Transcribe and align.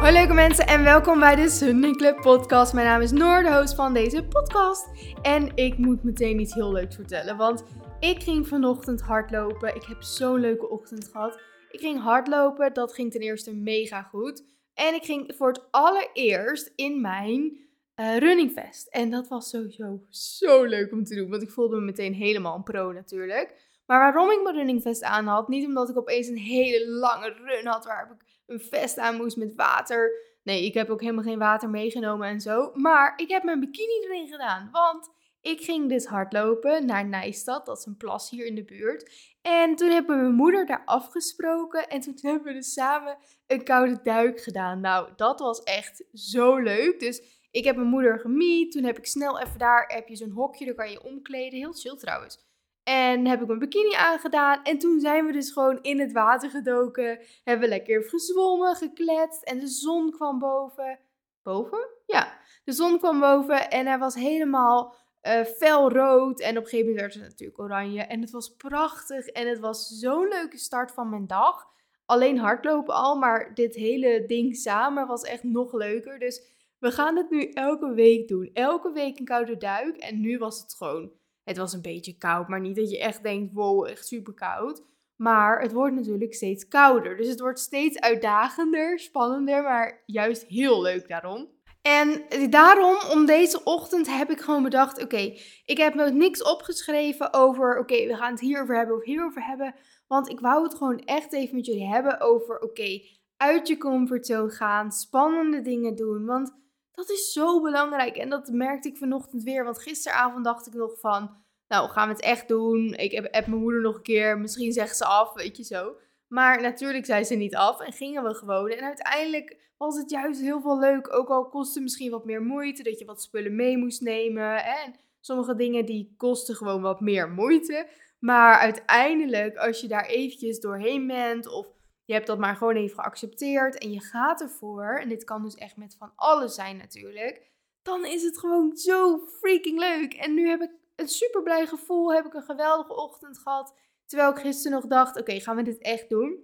Hoi 0.00 0.12
leuke 0.12 0.34
mensen 0.34 0.66
en 0.66 0.84
welkom 0.84 1.20
bij 1.20 1.36
de 1.36 1.48
Sunday 1.48 1.90
Club 1.90 2.20
podcast. 2.20 2.72
Mijn 2.72 2.86
naam 2.86 3.00
is 3.00 3.10
Noor, 3.10 3.42
de 3.42 3.54
host 3.54 3.74
van 3.74 3.94
deze 3.94 4.24
podcast. 4.24 4.88
En 5.22 5.56
ik 5.56 5.78
moet 5.78 6.02
meteen 6.04 6.40
iets 6.40 6.54
heel 6.54 6.72
leuks 6.72 6.94
vertellen, 6.94 7.36
want 7.36 7.64
ik 7.98 8.22
ging 8.22 8.48
vanochtend 8.48 9.00
hardlopen. 9.00 9.74
Ik 9.74 9.84
heb 9.84 10.02
zo'n 10.02 10.40
leuke 10.40 10.68
ochtend 10.68 11.08
gehad. 11.08 11.40
Ik 11.70 11.80
ging 11.80 12.00
hardlopen, 12.00 12.72
dat 12.72 12.94
ging 12.94 13.12
ten 13.12 13.20
eerste 13.20 13.54
mega 13.54 14.02
goed. 14.02 14.44
En 14.74 14.94
ik 14.94 15.04
ging 15.04 15.34
voor 15.36 15.48
het 15.48 15.62
allereerst 15.70 16.72
in 16.74 17.00
mijn 17.00 17.58
uh, 17.96 18.16
running 18.16 18.52
vest. 18.52 18.86
En 18.88 19.10
dat 19.10 19.28
was 19.28 19.48
sowieso 19.48 20.00
zo 20.08 20.64
leuk 20.64 20.92
om 20.92 21.04
te 21.04 21.14
doen, 21.14 21.30
want 21.30 21.42
ik 21.42 21.50
voelde 21.50 21.76
me 21.76 21.82
meteen 21.82 22.14
helemaal 22.14 22.56
een 22.56 22.62
pro 22.62 22.92
natuurlijk. 22.92 23.68
Maar 23.86 23.98
waarom 23.98 24.30
ik 24.30 24.42
mijn 24.42 24.56
running 24.56 24.82
vest 24.82 25.02
aan 25.02 25.26
had, 25.26 25.48
niet 25.48 25.66
omdat 25.66 25.88
ik 25.88 25.98
opeens 25.98 26.28
een 26.28 26.36
hele 26.36 26.88
lange 26.88 27.28
run 27.44 27.66
had 27.66 27.84
waar 27.84 28.10
ik 28.10 28.28
een 28.50 28.60
vest 28.60 28.98
aan 28.98 29.16
moest 29.16 29.36
met 29.36 29.54
water. 29.54 30.28
Nee, 30.42 30.64
ik 30.64 30.74
heb 30.74 30.90
ook 30.90 31.00
helemaal 31.00 31.24
geen 31.24 31.38
water 31.38 31.70
meegenomen 31.70 32.28
en 32.28 32.40
zo. 32.40 32.70
Maar 32.74 33.12
ik 33.16 33.28
heb 33.28 33.42
mijn 33.42 33.60
bikini 33.60 34.04
erin 34.04 34.28
gedaan, 34.28 34.68
want 34.72 35.10
ik 35.40 35.60
ging 35.60 35.88
dus 35.88 36.06
hardlopen 36.06 36.86
naar 36.86 37.08
Nijstad, 37.08 37.66
dat 37.66 37.78
is 37.78 37.86
een 37.86 37.96
plas 37.96 38.30
hier 38.30 38.46
in 38.46 38.54
de 38.54 38.64
buurt. 38.64 39.10
En 39.42 39.76
toen 39.76 39.90
hebben 39.90 40.16
we 40.16 40.22
mijn 40.22 40.34
moeder 40.34 40.66
daar 40.66 40.82
afgesproken 40.84 41.88
en 41.88 42.00
toen 42.00 42.18
hebben 42.30 42.44
we 42.44 42.52
dus 42.52 42.72
samen 42.72 43.18
een 43.46 43.64
koude 43.64 44.00
duik 44.02 44.40
gedaan. 44.40 44.80
Nou, 44.80 45.08
dat 45.16 45.40
was 45.40 45.62
echt 45.62 46.04
zo 46.12 46.56
leuk. 46.56 47.00
Dus 47.00 47.22
ik 47.50 47.64
heb 47.64 47.76
mijn 47.76 47.88
moeder 47.88 48.18
gemiet, 48.18 48.72
toen 48.72 48.84
heb 48.84 48.98
ik 48.98 49.06
snel 49.06 49.40
even 49.40 49.58
daar, 49.58 49.84
heb 49.94 50.08
je 50.08 50.16
zo'n 50.16 50.30
hokje, 50.30 50.64
daar 50.64 50.74
kan 50.74 50.90
je 50.90 51.02
omkleden. 51.02 51.58
Heel 51.58 51.72
chill 51.72 51.96
trouwens. 51.96 52.49
En 52.90 53.26
heb 53.26 53.40
ik 53.40 53.46
mijn 53.46 53.58
bikini 53.58 53.94
aangedaan. 53.94 54.62
En 54.62 54.78
toen 54.78 55.00
zijn 55.00 55.26
we 55.26 55.32
dus 55.32 55.50
gewoon 55.50 55.78
in 55.82 56.00
het 56.00 56.12
water 56.12 56.50
gedoken. 56.50 57.18
Hebben 57.44 57.68
we 57.68 57.74
lekker 57.74 58.02
gezwommen, 58.02 58.76
gekletst. 58.76 59.42
En 59.42 59.58
de 59.58 59.66
zon 59.66 60.10
kwam 60.10 60.38
boven. 60.38 60.98
Boven? 61.42 61.88
Ja. 62.06 62.38
De 62.64 62.72
zon 62.72 62.98
kwam 62.98 63.20
boven 63.20 63.70
en 63.70 63.86
hij 63.86 63.98
was 63.98 64.14
helemaal 64.14 64.94
uh, 65.22 65.44
felrood. 65.44 66.40
En 66.40 66.56
op 66.56 66.62
een 66.62 66.68
gegeven 66.68 66.92
moment 66.92 67.00
werd 67.00 67.14
het 67.14 67.22
natuurlijk 67.22 67.58
oranje. 67.58 68.02
En 68.02 68.20
het 68.20 68.30
was 68.30 68.54
prachtig. 68.56 69.26
En 69.26 69.48
het 69.48 69.58
was 69.58 69.88
zo'n 69.88 70.28
leuke 70.28 70.58
start 70.58 70.92
van 70.92 71.08
mijn 71.08 71.26
dag. 71.26 71.66
Alleen 72.06 72.38
hardlopen 72.38 72.94
al, 72.94 73.16
maar 73.16 73.54
dit 73.54 73.74
hele 73.74 74.24
ding 74.26 74.56
samen 74.56 75.06
was 75.06 75.22
echt 75.22 75.42
nog 75.42 75.72
leuker. 75.72 76.18
Dus 76.18 76.42
we 76.78 76.90
gaan 76.90 77.16
het 77.16 77.30
nu 77.30 77.50
elke 77.50 77.94
week 77.94 78.28
doen. 78.28 78.50
Elke 78.52 78.92
week 78.92 79.18
een 79.18 79.24
koude 79.24 79.56
duik. 79.56 79.96
En 79.96 80.20
nu 80.20 80.38
was 80.38 80.60
het 80.60 80.74
gewoon 80.74 81.18
het 81.44 81.56
was 81.56 81.72
een 81.72 81.82
beetje 81.82 82.16
koud, 82.16 82.48
maar 82.48 82.60
niet 82.60 82.76
dat 82.76 82.90
je 82.90 82.98
echt 82.98 83.22
denkt, 83.22 83.52
wow, 83.52 83.86
echt 83.86 84.06
super 84.06 84.34
koud. 84.34 84.82
Maar 85.16 85.60
het 85.60 85.72
wordt 85.72 85.94
natuurlijk 85.94 86.34
steeds 86.34 86.68
kouder. 86.68 87.16
Dus 87.16 87.28
het 87.28 87.40
wordt 87.40 87.58
steeds 87.58 88.00
uitdagender, 88.00 88.98
spannender, 88.98 89.62
maar 89.62 90.02
juist 90.06 90.44
heel 90.46 90.82
leuk 90.82 91.08
daarom. 91.08 91.48
En 91.82 92.24
daarom, 92.50 92.96
om 93.10 93.26
deze 93.26 93.64
ochtend, 93.64 94.16
heb 94.16 94.30
ik 94.30 94.40
gewoon 94.40 94.62
bedacht: 94.62 95.02
oké, 95.02 95.34
ik 95.64 95.76
heb 95.78 95.94
me 95.94 96.10
niks 96.10 96.42
opgeschreven 96.42 97.32
over, 97.32 97.78
oké, 97.78 98.06
we 98.06 98.16
gaan 98.16 98.30
het 98.30 98.40
hierover 98.40 98.76
hebben 98.76 98.96
of 98.96 99.04
hierover 99.04 99.44
hebben. 99.44 99.74
Want 100.06 100.28
ik 100.28 100.40
wou 100.40 100.62
het 100.62 100.74
gewoon 100.74 100.98
echt 100.98 101.32
even 101.32 101.56
met 101.56 101.66
jullie 101.66 101.88
hebben 101.88 102.20
over, 102.20 102.60
oké, 102.60 103.00
uit 103.36 103.68
je 103.68 103.76
comfortzone 103.76 104.50
gaan, 104.50 104.92
spannende 104.92 105.62
dingen 105.62 105.96
doen. 105.96 106.24
Want 106.24 106.58
dat 106.94 107.10
is 107.10 107.32
zo 107.32 107.60
belangrijk. 107.60 108.16
En 108.16 108.28
dat 108.28 108.48
merkte 108.48 108.88
ik 108.88 108.96
vanochtend 108.96 109.42
weer. 109.42 109.64
Want 109.64 109.82
gisteravond 109.82 110.44
dacht 110.44 110.66
ik 110.66 110.74
nog 110.74 111.00
van, 111.00 111.36
nou 111.68 111.88
gaan 111.88 112.08
we 112.08 112.14
het 112.14 112.22
echt 112.22 112.48
doen. 112.48 112.94
Ik 112.94 113.12
heb, 113.12 113.46
mijn 113.46 113.60
moeder 113.60 113.80
nog 113.80 113.96
een 113.96 114.02
keer, 114.02 114.38
misschien 114.38 114.72
zegt 114.72 114.96
ze 114.96 115.04
af, 115.04 115.34
weet 115.34 115.56
je 115.56 115.64
zo. 115.64 115.96
Maar 116.28 116.62
natuurlijk 116.62 117.06
zei 117.06 117.24
ze 117.24 117.34
niet 117.34 117.56
af 117.56 117.80
en 117.80 117.92
gingen 117.92 118.22
we 118.22 118.34
gewoon. 118.34 118.70
En 118.70 118.84
uiteindelijk 118.84 119.72
was 119.76 119.96
het 119.96 120.10
juist 120.10 120.40
heel 120.40 120.60
veel 120.60 120.78
leuk. 120.78 121.12
Ook 121.14 121.28
al 121.28 121.48
kostte 121.48 121.80
misschien 121.80 122.10
wat 122.10 122.24
meer 122.24 122.42
moeite, 122.42 122.82
dat 122.82 122.98
je 122.98 123.04
wat 123.04 123.22
spullen 123.22 123.56
mee 123.56 123.76
moest 123.76 124.00
nemen. 124.00 124.64
En 124.64 124.94
sommige 125.20 125.54
dingen 125.54 125.86
die 125.86 126.14
kosten 126.16 126.54
gewoon 126.54 126.82
wat 126.82 127.00
meer 127.00 127.30
moeite. 127.30 127.88
Maar 128.18 128.58
uiteindelijk, 128.58 129.56
als 129.56 129.80
je 129.80 129.88
daar 129.88 130.06
eventjes 130.06 130.60
doorheen 130.60 131.06
bent 131.06 131.48
of 131.48 131.66
je 132.10 132.16
hebt 132.16 132.28
dat 132.28 132.38
maar 132.38 132.56
gewoon 132.56 132.76
even 132.76 132.94
geaccepteerd 132.94 133.78
en 133.78 133.92
je 133.92 134.00
gaat 134.00 134.40
ervoor, 134.40 134.98
en 134.98 135.08
dit 135.08 135.24
kan 135.24 135.42
dus 135.42 135.54
echt 135.54 135.76
met 135.76 135.96
van 135.98 136.12
alles 136.16 136.54
zijn 136.54 136.76
natuurlijk, 136.76 137.50
dan 137.82 138.04
is 138.04 138.22
het 138.22 138.38
gewoon 138.38 138.76
zo 138.76 139.18
freaking 139.18 139.78
leuk. 139.78 140.14
En 140.14 140.34
nu 140.34 140.48
heb 140.48 140.60
ik 140.60 140.70
een 140.96 141.08
super 141.08 141.42
blij 141.42 141.66
gevoel, 141.66 142.12
heb 142.12 142.26
ik 142.26 142.34
een 142.34 142.42
geweldige 142.42 142.94
ochtend 142.94 143.38
gehad, 143.38 143.74
terwijl 144.06 144.30
ik 144.30 144.38
gisteren 144.38 144.80
nog 144.80 144.86
dacht, 144.86 145.20
oké, 145.20 145.40
gaan 145.40 145.56
we 145.56 145.62
dit 145.62 145.78
echt 145.78 146.08
doen? 146.08 146.38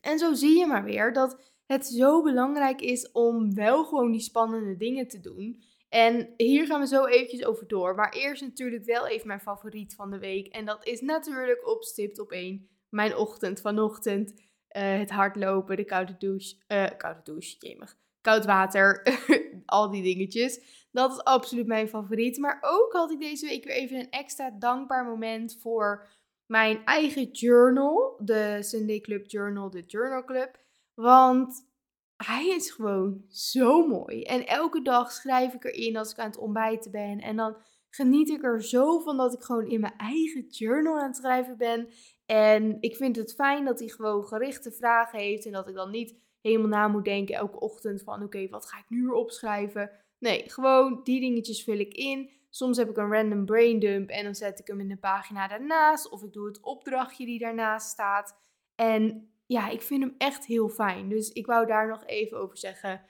En 0.00 0.18
zo 0.18 0.32
zie 0.32 0.58
je 0.58 0.66
maar 0.66 0.84
weer 0.84 1.12
dat 1.12 1.52
het 1.66 1.86
zo 1.86 2.22
belangrijk 2.22 2.80
is 2.80 3.12
om 3.12 3.54
wel 3.54 3.84
gewoon 3.84 4.10
die 4.10 4.20
spannende 4.20 4.76
dingen 4.76 5.08
te 5.08 5.20
doen. 5.20 5.62
En 5.88 6.34
hier 6.36 6.66
gaan 6.66 6.80
we 6.80 6.86
zo 6.86 7.04
eventjes 7.04 7.44
over 7.44 7.66
door. 7.66 7.94
Maar 7.94 8.12
eerst 8.12 8.42
natuurlijk 8.42 8.84
wel 8.84 9.06
even 9.06 9.26
mijn 9.26 9.40
favoriet 9.40 9.94
van 9.94 10.10
de 10.10 10.18
week. 10.18 10.46
En 10.46 10.64
dat 10.64 10.86
is 10.86 11.00
natuurlijk 11.00 11.68
op 11.68 11.84
stipt 11.84 12.18
op 12.18 12.30
één. 12.30 12.68
Mijn 12.88 13.16
ochtend 13.16 13.60
vanochtend. 13.60 14.34
Uh, 14.76 14.98
het 14.98 15.10
hardlopen, 15.10 15.76
de 15.76 15.84
koude 15.84 16.16
douche, 16.18 16.56
uh, 16.68 16.86
koude 16.96 17.20
douche, 17.24 17.56
jemig, 17.58 17.96
koud 18.20 18.44
water, 18.44 19.02
al 19.66 19.90
die 19.90 20.02
dingetjes. 20.02 20.86
Dat 20.90 21.12
is 21.12 21.24
absoluut 21.24 21.66
mijn 21.66 21.88
favoriet. 21.88 22.38
Maar 22.38 22.58
ook 22.60 22.92
had 22.92 23.10
ik 23.10 23.20
deze 23.20 23.46
week 23.46 23.64
weer 23.64 23.74
even 23.74 23.98
een 23.98 24.10
extra 24.10 24.50
dankbaar 24.50 25.04
moment 25.04 25.58
voor 25.60 26.06
mijn 26.46 26.84
eigen 26.84 27.30
journal, 27.30 28.16
de 28.18 28.58
Sunday 28.60 29.00
Club 29.00 29.30
Journal, 29.30 29.70
de 29.70 29.84
Journal 29.86 30.24
Club. 30.24 30.58
Want 30.94 31.66
hij 32.16 32.48
is 32.48 32.70
gewoon 32.70 33.24
zo 33.28 33.86
mooi. 33.86 34.22
En 34.22 34.46
elke 34.46 34.82
dag 34.82 35.12
schrijf 35.12 35.54
ik 35.54 35.64
erin 35.64 35.96
als 35.96 36.10
ik 36.10 36.18
aan 36.18 36.30
het 36.30 36.38
ontbijten 36.38 36.90
ben. 36.90 37.20
En 37.20 37.36
dan 37.36 37.56
geniet 37.90 38.28
ik 38.28 38.44
er 38.44 38.62
zo 38.62 38.98
van 38.98 39.16
dat 39.16 39.34
ik 39.34 39.42
gewoon 39.42 39.66
in 39.66 39.80
mijn 39.80 39.96
eigen 39.96 40.46
journal 40.48 40.98
aan 40.98 41.06
het 41.06 41.16
schrijven 41.16 41.56
ben. 41.56 41.88
En 42.26 42.76
ik 42.80 42.96
vind 42.96 43.16
het 43.16 43.34
fijn 43.34 43.64
dat 43.64 43.78
hij 43.78 43.88
gewoon 43.88 44.24
gerichte 44.24 44.72
vragen 44.72 45.18
heeft 45.18 45.46
en 45.46 45.52
dat 45.52 45.68
ik 45.68 45.74
dan 45.74 45.90
niet 45.90 46.16
helemaal 46.40 46.68
na 46.68 46.88
moet 46.88 47.04
denken 47.04 47.34
elke 47.34 47.60
ochtend 47.60 48.02
van 48.02 48.22
oké, 48.22 48.48
wat 48.48 48.66
ga 48.66 48.78
ik 48.78 48.84
nu 48.88 49.02
weer 49.02 49.12
opschrijven? 49.12 49.90
Nee, 50.18 50.50
gewoon 50.50 51.00
die 51.02 51.20
dingetjes 51.20 51.64
vul 51.64 51.78
ik 51.78 51.94
in. 51.94 52.30
Soms 52.50 52.76
heb 52.76 52.90
ik 52.90 52.96
een 52.96 53.12
random 53.12 53.44
brain 53.44 53.78
dump 53.78 54.10
en 54.10 54.24
dan 54.24 54.34
zet 54.34 54.58
ik 54.58 54.66
hem 54.66 54.80
in 54.80 54.88
de 54.88 54.96
pagina 54.96 55.48
daarnaast 55.48 56.10
of 56.10 56.22
ik 56.22 56.32
doe 56.32 56.46
het 56.46 56.60
opdrachtje 56.60 57.26
die 57.26 57.38
daarnaast 57.38 57.88
staat. 57.88 58.36
En 58.74 59.30
ja, 59.46 59.68
ik 59.68 59.82
vind 59.82 60.02
hem 60.02 60.14
echt 60.18 60.46
heel 60.46 60.68
fijn. 60.68 61.08
Dus 61.08 61.28
ik 61.32 61.46
wou 61.46 61.66
daar 61.66 61.88
nog 61.88 62.06
even 62.06 62.38
over 62.38 62.58
zeggen. 62.58 63.02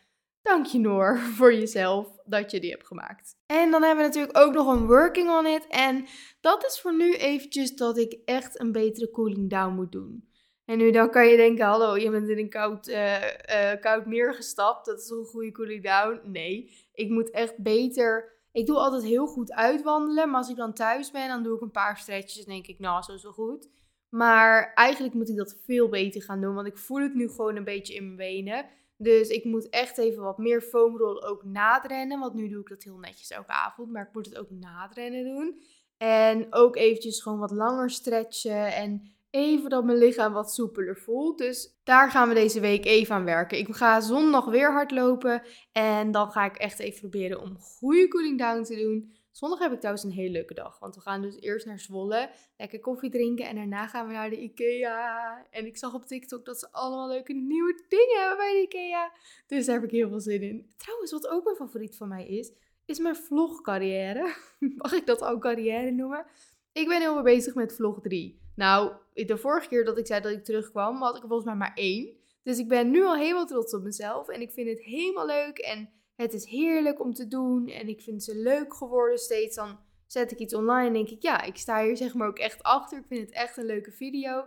Dank 0.45 0.67
je 0.67 0.79
Noor 0.79 1.19
voor 1.37 1.55
jezelf 1.55 2.19
dat 2.25 2.51
je 2.51 2.61
die 2.61 2.71
hebt 2.71 2.87
gemaakt. 2.87 3.37
En 3.47 3.71
dan 3.71 3.83
hebben 3.83 4.05
we 4.05 4.11
natuurlijk 4.11 4.39
ook 4.39 4.55
nog 4.55 4.67
een 4.67 4.87
working 4.87 5.31
on 5.31 5.47
it. 5.47 5.67
En 5.67 6.07
dat 6.41 6.65
is 6.65 6.81
voor 6.81 6.97
nu 6.97 7.15
eventjes 7.15 7.77
dat 7.77 7.99
ik 7.99 8.19
echt 8.25 8.61
een 8.61 8.73
betere 8.73 9.11
cooling 9.11 9.51
down 9.51 9.75
moet 9.75 9.93
doen. 9.93 10.29
En 10.65 10.79
nu 10.79 10.91
dan 10.91 11.11
kan 11.11 11.27
je 11.27 11.37
denken, 11.37 11.65
hallo, 11.65 11.97
je 11.97 12.11
bent 12.11 12.29
in 12.29 12.39
een 12.39 12.49
koud, 12.49 12.89
uh, 12.89 13.23
uh, 13.23 13.81
koud 13.81 14.07
meer 14.07 14.35
gestapt. 14.35 14.87
Dat 14.87 15.01
is 15.01 15.11
een 15.11 15.25
goede 15.25 15.53
cooling 15.53 15.83
down. 15.83 16.21
Nee, 16.31 16.77
ik 16.93 17.09
moet 17.09 17.31
echt 17.31 17.59
beter... 17.59 18.33
Ik 18.53 18.67
doe 18.67 18.77
altijd 18.77 19.03
heel 19.03 19.27
goed 19.27 19.53
uitwandelen. 19.53 20.31
Maar 20.31 20.39
als 20.39 20.51
ik 20.51 20.57
dan 20.57 20.75
thuis 20.75 21.11
ben, 21.11 21.29
dan 21.29 21.43
doe 21.43 21.55
ik 21.55 21.61
een 21.61 21.71
paar 21.71 21.99
stretches. 21.99 22.45
En 22.45 22.53
denk 22.53 22.67
ik, 22.67 22.79
nou, 22.79 23.03
zo 23.03 23.13
is 23.13 23.23
wel 23.23 23.33
goed. 23.33 23.69
Maar 24.09 24.73
eigenlijk 24.75 25.15
moet 25.15 25.29
ik 25.29 25.37
dat 25.37 25.61
veel 25.65 25.89
beter 25.89 26.23
gaan 26.23 26.41
doen. 26.41 26.55
Want 26.55 26.67
ik 26.67 26.79
voel 26.79 27.01
het 27.01 27.15
nu 27.15 27.29
gewoon 27.29 27.57
een 27.57 27.65
beetje 27.65 27.95
in 27.95 28.05
mijn 28.05 28.17
benen. 28.17 28.67
Dus 28.97 29.29
ik 29.29 29.45
moet 29.45 29.69
echt 29.69 29.99
even 29.99 30.23
wat 30.23 30.39
meer 30.39 30.61
foamrollen 30.61 31.23
ook 31.23 31.45
nadrennen. 31.45 32.21
Want 32.21 32.35
nu 32.35 32.49
doe 32.49 32.61
ik 32.61 32.69
dat 32.69 32.83
heel 32.83 32.99
netjes 32.99 33.31
elke 33.31 33.53
avond. 33.53 33.91
Maar 33.91 34.07
ik 34.07 34.15
moet 34.15 34.27
het 34.27 34.39
ook 34.39 34.51
nadrennen 34.51 35.25
doen. 35.25 35.63
En 35.97 36.47
ook 36.51 36.77
eventjes 36.77 37.23
gewoon 37.23 37.39
wat 37.39 37.51
langer 37.51 37.91
stretchen. 37.91 38.75
En 38.75 39.15
even 39.31 39.71
dat 39.71 39.85
mijn 39.85 39.99
lichaam 39.99 40.33
wat 40.33 40.55
soepeler 40.55 40.97
voelt. 40.97 41.39
Dus 41.39 41.81
daar 41.85 42.11
gaan 42.11 42.29
we 42.29 42.35
deze 42.35 42.61
week 42.61 42.85
even 42.85 43.15
aan 43.15 43.25
werken. 43.25 43.59
Ik 43.59 43.75
ga 43.75 44.01
zondag 44.01 44.45
weer 44.45 44.73
hardlopen. 44.73 45.43
En 45.73 46.11
dan 46.11 46.31
ga 46.31 46.45
ik 46.45 46.57
echt 46.57 46.79
even 46.79 47.01
proberen 47.01 47.41
om 47.41 47.59
goede 47.59 48.09
cooling 48.09 48.39
down 48.39 48.63
te 48.63 48.77
doen. 48.77 49.13
Zondag 49.35 49.59
heb 49.59 49.73
ik 49.73 49.79
trouwens 49.79 50.05
een 50.05 50.11
hele 50.13 50.31
leuke 50.31 50.55
dag. 50.55 50.79
Want 50.79 50.95
we 50.95 51.01
gaan 51.01 51.23
dus 51.23 51.41
eerst 51.41 51.67
naar 51.67 51.79
Zwolle, 51.79 52.31
lekker 52.57 52.81
koffie 52.81 53.11
drinken. 53.11 53.47
En 53.47 53.55
daarna 53.55 53.87
gaan 53.87 54.07
we 54.07 54.13
naar 54.13 54.31
de 54.31 54.41
IKEA. 54.41 55.47
En 55.51 55.67
ik 55.67 55.77
zag 55.77 55.95
op 55.95 56.07
TikTok 56.07 56.45
dat 56.45 56.59
ze 56.59 56.73
allemaal 56.73 57.09
leuke 57.09 57.33
nieuwe 57.33 57.85
dingen 57.89 58.19
hebben 58.19 58.37
bij 58.37 58.53
de 58.53 58.63
IKEA. 58.63 59.13
Dus 59.47 59.67
daar 59.67 59.75
heb 59.75 59.85
ik 59.85 59.91
heel 59.91 60.09
veel 60.09 60.21
zin 60.21 60.43
in. 60.43 60.75
Trouwens, 60.77 61.13
wat 61.13 61.29
ook 61.29 61.47
een 61.47 61.57
favoriet 61.57 61.97
van 61.97 62.09
mij 62.09 62.27
is, 62.27 62.53
is 62.85 62.99
mijn 62.99 63.17
vlogcarrière. 63.17 64.35
Mag 64.83 64.93
ik 64.93 65.07
dat 65.07 65.25
ook 65.25 65.41
carrière 65.41 65.91
noemen? 65.91 66.27
Ik 66.73 66.89
ben 66.89 67.01
heel 67.01 67.23
bezig 67.23 67.55
met 67.55 67.75
vlog 67.75 68.01
3. 68.01 68.41
Nou, 68.55 68.93
de 69.13 69.37
vorige 69.37 69.69
keer 69.69 69.85
dat 69.85 69.99
ik 69.99 70.07
zei 70.07 70.21
dat 70.21 70.33
ik 70.33 70.45
terugkwam, 70.45 71.03
had 71.03 71.17
ik 71.17 71.23
volgens 71.23 71.45
mij 71.45 71.57
maar 71.57 71.75
één. 71.75 72.17
Dus 72.43 72.59
ik 72.59 72.69
ben 72.69 72.91
nu 72.91 73.05
al 73.05 73.17
helemaal 73.17 73.47
trots 73.47 73.75
op 73.75 73.83
mezelf. 73.83 74.29
En 74.29 74.41
ik 74.41 74.51
vind 74.51 74.69
het 74.69 74.81
helemaal 74.81 75.27
leuk. 75.27 75.59
En 75.59 75.89
het 76.17 76.33
is 76.33 76.45
heerlijk 76.45 77.01
om 77.01 77.15
te 77.15 77.29
doen 77.29 77.69
en 77.69 77.89
ik 77.89 78.01
vind 78.01 78.23
ze 78.23 78.37
leuk 78.37 78.75
geworden 78.75 79.19
steeds. 79.19 79.57
Dan 79.57 79.79
zet 80.07 80.31
ik 80.31 80.39
iets 80.39 80.55
online 80.55 80.87
en 80.87 80.93
denk 80.93 81.09
ik, 81.09 81.23
ja, 81.23 81.43
ik 81.43 81.57
sta 81.57 81.85
hier 81.85 81.97
zeg 81.97 82.15
maar 82.15 82.29
ook 82.29 82.39
echt 82.39 82.63
achter. 82.63 82.99
Ik 82.99 83.07
vind 83.07 83.21
het 83.21 83.35
echt 83.35 83.57
een 83.57 83.67
leuke 83.67 83.91
video. 83.91 84.47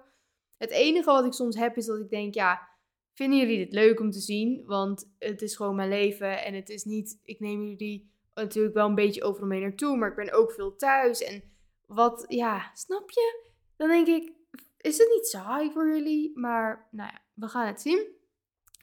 Het 0.58 0.72
enige 0.72 1.12
wat 1.12 1.26
ik 1.26 1.34
soms 1.34 1.56
heb 1.56 1.78
is 1.78 1.86
dat 1.86 2.00
ik 2.00 2.10
denk, 2.10 2.34
ja, 2.34 2.68
vinden 3.14 3.40
jullie 3.40 3.58
dit 3.58 3.74
leuk 3.74 4.00
om 4.00 4.12
te 4.12 4.20
zien? 4.20 4.64
Want 4.66 5.12
het 5.20 5.42
is 5.42 5.56
gewoon 5.56 5.76
mijn 5.76 5.90
leven 5.90 6.44
en 6.44 6.54
het 6.54 6.70
is 6.70 6.84
niet, 6.84 7.20
ik 7.24 7.40
neem 7.40 7.64
jullie 7.64 8.12
natuurlijk 8.34 8.74
wel 8.74 8.88
een 8.88 8.96
beetje 8.96 9.24
overal 9.24 9.48
mee 9.48 9.62
naartoe, 9.62 9.98
maar 9.98 10.10
ik 10.10 10.16
ben 10.16 10.34
ook 10.34 10.52
veel 10.52 10.76
thuis. 10.76 11.24
En 11.24 11.44
wat, 11.86 12.26
ja, 12.28 12.72
snap 12.74 13.12
je? 13.12 13.46
Dan 13.76 13.88
denk 13.88 14.08
ik, 14.08 14.34
is 14.78 14.98
het 14.98 15.10
niet 15.10 15.28
saai 15.28 15.72
voor 15.72 15.88
jullie? 15.88 16.40
Maar 16.40 16.88
nou 16.92 17.10
ja, 17.14 17.22
we 17.34 17.48
gaan 17.48 17.68
het 17.68 17.82
zien. 17.82 18.16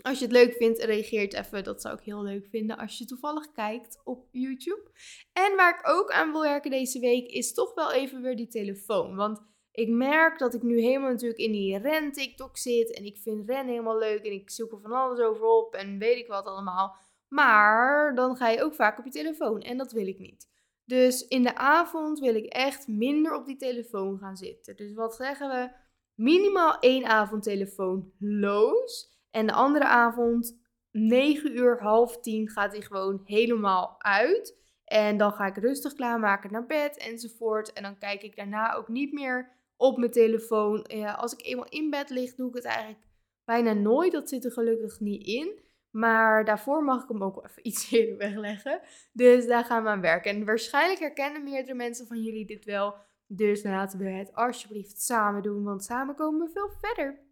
Als 0.02 0.18
je 0.18 0.24
het 0.24 0.34
leuk 0.34 0.54
vindt, 0.54 0.78
reageert 0.78 1.34
even. 1.34 1.64
Dat 1.64 1.80
zou 1.80 1.98
ik 1.98 2.04
heel 2.04 2.22
leuk 2.22 2.46
vinden 2.46 2.76
als 2.76 2.98
je 2.98 3.04
toevallig 3.04 3.52
kijkt 3.52 4.00
op 4.04 4.28
YouTube. 4.30 4.90
En 5.32 5.56
waar 5.56 5.78
ik 5.78 5.88
ook 5.88 6.10
aan 6.10 6.32
wil 6.32 6.40
werken 6.40 6.70
deze 6.70 6.98
week 6.98 7.26
is 7.26 7.52
toch 7.52 7.74
wel 7.74 7.92
even 7.92 8.22
weer 8.22 8.36
die 8.36 8.48
telefoon. 8.48 9.16
Want 9.16 9.42
ik 9.70 9.88
merk 9.88 10.38
dat 10.38 10.54
ik 10.54 10.62
nu 10.62 10.80
helemaal 10.80 11.10
natuurlijk 11.10 11.40
in 11.40 11.52
die 11.52 11.78
ren-TikTok 11.78 12.56
zit. 12.56 12.96
En 12.96 13.04
ik 13.04 13.18
vind 13.18 13.48
ren 13.48 13.66
helemaal 13.66 13.98
leuk. 13.98 14.24
En 14.24 14.32
ik 14.32 14.50
zoek 14.50 14.72
er 14.72 14.80
van 14.80 14.92
alles 14.92 15.18
over 15.18 15.44
op. 15.44 15.74
En 15.74 15.98
weet 15.98 16.18
ik 16.18 16.26
wat 16.26 16.46
allemaal. 16.46 16.96
Maar 17.28 18.14
dan 18.14 18.36
ga 18.36 18.48
je 18.48 18.62
ook 18.62 18.74
vaak 18.74 18.98
op 18.98 19.04
je 19.04 19.10
telefoon. 19.10 19.60
En 19.60 19.76
dat 19.76 19.92
wil 19.92 20.06
ik 20.06 20.18
niet. 20.18 20.52
Dus 20.84 21.26
in 21.26 21.42
de 21.42 21.56
avond 21.56 22.18
wil 22.18 22.34
ik 22.34 22.44
echt 22.44 22.88
minder 22.88 23.34
op 23.34 23.46
die 23.46 23.56
telefoon 23.56 24.18
gaan 24.18 24.36
zitten. 24.36 24.76
Dus 24.76 24.92
wat 24.92 25.14
zeggen 25.14 25.48
we? 25.48 25.70
Minimaal 26.14 26.78
één 26.78 27.04
avond 27.04 27.42
telefoonloos. 27.42 29.13
En 29.34 29.46
de 29.46 29.52
andere 29.52 29.84
avond, 29.84 30.58
9 30.90 31.56
uur, 31.56 31.80
half 31.80 32.20
10, 32.20 32.48
gaat 32.48 32.72
hij 32.72 32.80
gewoon 32.80 33.20
helemaal 33.24 33.94
uit. 33.98 34.56
En 34.84 35.16
dan 35.16 35.32
ga 35.32 35.46
ik 35.46 35.56
rustig 35.56 35.94
klaarmaken 35.94 36.52
naar 36.52 36.66
bed 36.66 36.96
enzovoort. 36.96 37.72
En 37.72 37.82
dan 37.82 37.98
kijk 37.98 38.22
ik 38.22 38.36
daarna 38.36 38.74
ook 38.74 38.88
niet 38.88 39.12
meer 39.12 39.50
op 39.76 39.98
mijn 39.98 40.10
telefoon. 40.10 40.84
Ja, 40.88 41.12
als 41.12 41.32
ik 41.32 41.46
eenmaal 41.46 41.68
in 41.68 41.90
bed 41.90 42.10
lig, 42.10 42.34
doe 42.34 42.48
ik 42.48 42.54
het 42.54 42.64
eigenlijk 42.64 43.04
bijna 43.44 43.72
nooit. 43.72 44.12
Dat 44.12 44.28
zit 44.28 44.44
er 44.44 44.52
gelukkig 44.52 45.00
niet 45.00 45.26
in. 45.26 45.60
Maar 45.90 46.44
daarvoor 46.44 46.84
mag 46.84 47.02
ik 47.02 47.08
hem 47.08 47.22
ook 47.22 47.44
even 47.44 47.66
iets 47.68 47.90
eerder 47.92 48.16
wegleggen. 48.16 48.80
Dus 49.12 49.46
daar 49.46 49.64
gaan 49.64 49.82
we 49.82 49.88
aan 49.88 50.00
werken. 50.00 50.30
En 50.30 50.44
waarschijnlijk 50.44 51.00
herkennen 51.00 51.44
meerdere 51.44 51.74
mensen 51.74 52.06
van 52.06 52.22
jullie 52.22 52.46
dit 52.46 52.64
wel. 52.64 52.94
Dus 53.26 53.62
laten 53.62 53.98
we 53.98 54.10
het 54.10 54.34
alsjeblieft 54.34 55.02
samen 55.02 55.42
doen, 55.42 55.64
want 55.64 55.84
samen 55.84 56.14
komen 56.14 56.46
we 56.46 56.52
veel 56.52 56.70
verder. 56.80 57.23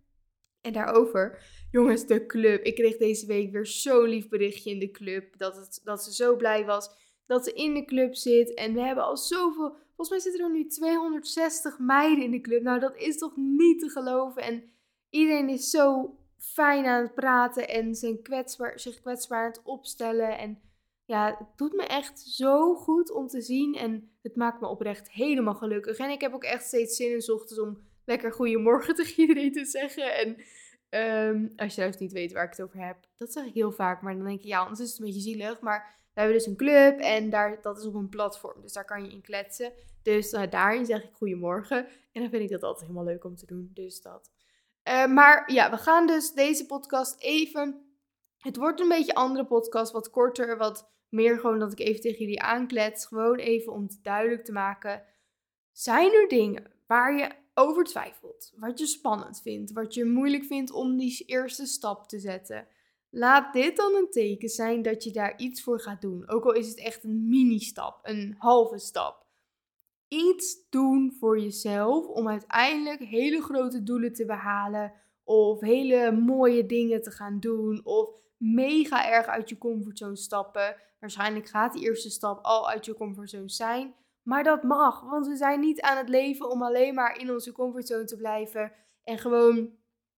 En 0.62 0.72
daarover, 0.72 1.42
jongens, 1.70 2.06
de 2.06 2.26
club. 2.26 2.64
Ik 2.64 2.74
kreeg 2.74 2.96
deze 2.96 3.26
week 3.26 3.52
weer 3.52 3.66
zo'n 3.66 4.08
lief 4.08 4.28
berichtje 4.28 4.70
in 4.70 4.78
de 4.78 4.90
club. 4.90 5.38
Dat, 5.38 5.56
het, 5.56 5.80
dat 5.84 6.04
ze 6.04 6.12
zo 6.12 6.36
blij 6.36 6.64
was 6.64 6.90
dat 7.26 7.44
ze 7.44 7.52
in 7.52 7.74
de 7.74 7.84
club 7.84 8.14
zit. 8.14 8.54
En 8.54 8.74
we 8.74 8.80
hebben 8.80 9.04
al 9.04 9.16
zoveel. 9.16 9.76
Volgens 9.86 10.08
mij 10.08 10.18
zitten 10.18 10.44
er 10.44 10.50
nu 10.50 10.66
260 10.66 11.78
meiden 11.78 12.24
in 12.24 12.30
de 12.30 12.40
club. 12.40 12.62
Nou, 12.62 12.80
dat 12.80 12.96
is 12.96 13.18
toch 13.18 13.36
niet 13.36 13.80
te 13.80 13.88
geloven. 13.88 14.42
En 14.42 14.64
iedereen 15.10 15.48
is 15.48 15.70
zo 15.70 16.16
fijn 16.38 16.86
aan 16.86 17.02
het 17.02 17.14
praten 17.14 17.68
en 17.68 17.94
zijn 17.94 18.22
kwetsbaar, 18.22 18.80
zich 18.80 19.00
kwetsbaar 19.00 19.44
aan 19.44 19.50
het 19.50 19.62
opstellen. 19.64 20.38
En 20.38 20.60
ja, 21.04 21.36
het 21.38 21.58
doet 21.58 21.72
me 21.72 21.86
echt 21.86 22.20
zo 22.20 22.74
goed 22.74 23.12
om 23.12 23.26
te 23.26 23.40
zien. 23.40 23.74
En 23.74 24.10
het 24.22 24.36
maakt 24.36 24.60
me 24.60 24.68
oprecht 24.68 25.10
helemaal 25.10 25.54
gelukkig. 25.54 25.96
En 25.96 26.10
ik 26.10 26.20
heb 26.20 26.34
ook 26.34 26.44
echt 26.44 26.64
steeds 26.64 26.96
zin 26.96 27.10
in 27.10 27.32
ochtends 27.32 27.60
om 27.60 27.78
lekker 28.04 28.32
goedemorgen 28.32 28.94
tegen 28.96 29.20
iedereen 29.20 29.52
te 29.52 29.64
zeggen. 29.64 30.14
En 30.14 30.36
um, 31.28 31.52
als 31.56 31.74
je 31.74 31.80
juist 31.80 32.00
niet 32.00 32.12
weet 32.12 32.32
waar 32.32 32.44
ik 32.44 32.50
het 32.50 32.62
over 32.62 32.86
heb, 32.86 32.96
dat 33.16 33.32
zeg 33.32 33.44
ik 33.44 33.54
heel 33.54 33.72
vaak. 33.72 34.02
Maar 34.02 34.16
dan 34.16 34.24
denk 34.24 34.40
je, 34.40 34.48
ja, 34.48 34.60
anders 34.60 34.80
is 34.80 34.90
het 34.90 34.98
een 34.98 35.04
beetje 35.04 35.20
zielig. 35.20 35.60
Maar 35.60 36.00
we 36.14 36.20
hebben 36.20 36.36
dus 36.36 36.46
een 36.46 36.56
club 36.56 36.98
en 36.98 37.30
daar, 37.30 37.62
dat 37.62 37.78
is 37.78 37.86
op 37.86 37.94
een 37.94 38.08
platform. 38.08 38.62
Dus 38.62 38.72
daar 38.72 38.84
kan 38.84 39.04
je 39.04 39.10
in 39.10 39.22
kletsen. 39.22 39.72
Dus 40.02 40.32
uh, 40.32 40.42
daarin 40.50 40.86
zeg 40.86 41.02
ik 41.02 41.12
goedemorgen. 41.12 41.86
En 42.12 42.20
dan 42.20 42.30
vind 42.30 42.42
ik 42.42 42.50
dat 42.50 42.62
altijd 42.62 42.86
helemaal 42.86 43.12
leuk 43.12 43.24
om 43.24 43.36
te 43.36 43.46
doen. 43.46 43.70
Dus 43.74 44.02
dat. 44.02 44.30
Uh, 44.88 45.06
maar 45.06 45.52
ja, 45.52 45.70
we 45.70 45.76
gaan 45.76 46.06
dus 46.06 46.32
deze 46.32 46.66
podcast 46.66 47.20
even. 47.20 47.96
Het 48.38 48.56
wordt 48.56 48.80
een 48.80 48.88
beetje 48.88 49.10
een 49.10 49.16
andere 49.16 49.46
podcast, 49.46 49.92
wat 49.92 50.10
korter, 50.10 50.56
wat 50.56 50.90
meer 51.08 51.38
gewoon 51.38 51.58
dat 51.58 51.72
ik 51.72 51.78
even 51.78 52.00
tegen 52.00 52.18
jullie 52.18 52.42
aanklets. 52.42 53.06
Gewoon 53.06 53.38
even 53.38 53.72
om 53.72 53.82
het 53.82 53.98
duidelijk 54.02 54.44
te 54.44 54.52
maken. 54.52 55.02
Zijn 55.72 56.12
er 56.12 56.28
dingen 56.28 56.72
waar 56.86 57.18
je 57.18 57.30
over 57.54 57.84
twijfelt, 57.84 58.52
wat 58.56 58.78
je 58.78 58.86
spannend 58.86 59.40
vindt, 59.42 59.72
wat 59.72 59.94
je 59.94 60.04
moeilijk 60.04 60.44
vindt 60.44 60.70
om 60.70 60.96
die 60.96 61.24
eerste 61.26 61.66
stap 61.66 62.08
te 62.08 62.18
zetten? 62.18 62.66
Laat 63.10 63.52
dit 63.52 63.76
dan 63.76 63.94
een 63.94 64.10
teken 64.10 64.48
zijn 64.48 64.82
dat 64.82 65.04
je 65.04 65.10
daar 65.10 65.38
iets 65.38 65.62
voor 65.62 65.80
gaat 65.80 66.00
doen. 66.00 66.28
Ook 66.28 66.44
al 66.44 66.52
is 66.52 66.68
het 66.68 66.78
echt 66.78 67.04
een 67.04 67.28
mini-stap, 67.28 67.98
een 68.02 68.34
halve 68.38 68.78
stap. 68.78 69.26
Iets 70.08 70.56
doen 70.70 71.16
voor 71.18 71.40
jezelf 71.40 72.06
om 72.06 72.28
uiteindelijk 72.28 73.00
hele 73.00 73.42
grote 73.42 73.82
doelen 73.82 74.12
te 74.12 74.24
behalen. 74.24 74.92
Of 75.24 75.60
hele 75.60 76.12
mooie 76.12 76.66
dingen 76.66 77.02
te 77.02 77.10
gaan 77.10 77.40
doen. 77.40 77.80
Of 77.84 78.10
mega 78.36 79.10
erg 79.10 79.26
uit 79.26 79.48
je 79.48 79.58
comfortzone 79.58 80.16
stappen. 80.16 80.76
Waarschijnlijk 81.00 81.48
gaat 81.48 81.72
die 81.72 81.82
eerste 81.82 82.10
stap 82.10 82.44
al 82.44 82.70
uit 82.70 82.84
je 82.84 82.94
comfortzone 82.94 83.50
zijn. 83.50 83.94
Maar 84.22 84.44
dat 84.44 84.62
mag, 84.62 85.00
want 85.00 85.26
we 85.26 85.36
zijn 85.36 85.60
niet 85.60 85.80
aan 85.80 85.96
het 85.96 86.08
leven 86.08 86.50
om 86.50 86.62
alleen 86.62 86.94
maar 86.94 87.18
in 87.18 87.30
onze 87.30 87.52
comfortzone 87.52 88.04
te 88.04 88.16
blijven. 88.16 88.72
En 89.04 89.18
gewoon, 89.18 89.70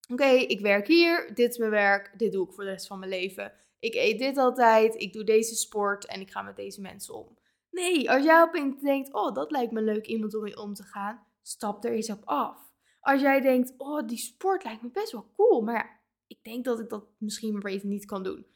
oké, 0.09 0.25
ik 0.25 0.61
werk 0.61 0.87
hier, 0.87 1.35
dit 1.35 1.51
is 1.51 1.59
mijn 1.59 1.71
werk, 1.71 2.15
dit 2.17 2.33
doe 2.33 2.47
ik 2.47 2.53
voor 2.53 2.65
de 2.65 2.71
rest 2.71 2.87
van 2.87 2.99
mijn 2.99 3.11
leven. 3.11 3.53
Ik 3.79 3.95
eet 3.95 4.19
dit 4.19 4.37
altijd, 4.37 4.95
ik 4.95 5.13
doe 5.13 5.25
deze 5.25 5.55
sport 5.55 6.07
en 6.07 6.21
ik 6.21 6.31
ga 6.31 6.43
met 6.43 6.57
deze 6.57 6.81
mensen 6.81 7.15
om. 7.15 7.39
Nee, 7.71 8.11
als 8.11 8.25
jij 8.25 8.43
opeens 8.43 8.81
denkt, 8.81 9.13
oh, 9.13 9.35
dat 9.35 9.51
lijkt 9.51 9.73
me 9.73 9.83
leuk 9.83 10.07
iemand 10.07 10.35
om 10.35 10.43
mee 10.43 10.57
om 10.57 10.75
te 10.75 10.83
gaan, 10.83 11.27
stap 11.43 11.85
er 11.85 11.93
eens 11.93 12.11
op 12.11 12.23
af. 12.25 12.73
Als 13.01 13.21
jij 13.21 13.41
denkt, 13.41 13.75
oh, 13.77 14.07
die 14.07 14.19
sport 14.19 14.65
lijkt 14.65 14.83
me 14.83 14.91
best 14.91 15.13
wel 15.13 15.31
cool, 15.37 15.61
maar 15.61 16.03
ik 16.27 16.45
denk 16.45 16.65
dat 16.65 16.81
ik 16.81 16.89
dat 16.89 17.05
misschien 17.19 17.53
maar 17.53 17.73
even 17.73 17.89
niet 17.89 18.05
kan 18.05 18.23
doen. 18.23 18.47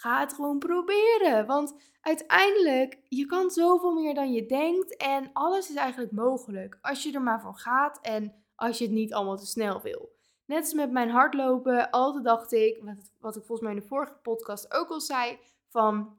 Ga 0.00 0.20
het 0.20 0.32
gewoon 0.32 0.58
proberen. 0.58 1.46
Want 1.46 1.74
uiteindelijk, 2.00 2.98
je 3.08 3.26
kan 3.26 3.50
zoveel 3.50 3.92
meer 3.92 4.14
dan 4.14 4.32
je 4.32 4.46
denkt. 4.46 4.96
En 4.96 5.30
alles 5.32 5.70
is 5.70 5.76
eigenlijk 5.76 6.12
mogelijk. 6.12 6.78
Als 6.80 7.02
je 7.02 7.12
er 7.12 7.22
maar 7.22 7.40
voor 7.40 7.54
gaat 7.54 7.98
en 8.00 8.34
als 8.54 8.78
je 8.78 8.84
het 8.84 8.92
niet 8.92 9.12
allemaal 9.12 9.36
te 9.36 9.46
snel 9.46 9.80
wil. 9.80 10.12
Net 10.44 10.58
als 10.58 10.72
met 10.72 10.90
mijn 10.90 11.10
hardlopen. 11.10 11.90
Altijd 11.90 12.24
dacht 12.24 12.52
ik, 12.52 12.82
wat, 13.18 13.36
ik 13.36 13.44
volgens 13.44 13.60
mij 13.60 13.70
in 13.70 13.80
de 13.80 13.86
vorige 13.86 14.14
podcast 14.22 14.74
ook 14.74 14.88
al 14.88 15.00
zei. 15.00 15.38
Van, 15.68 16.18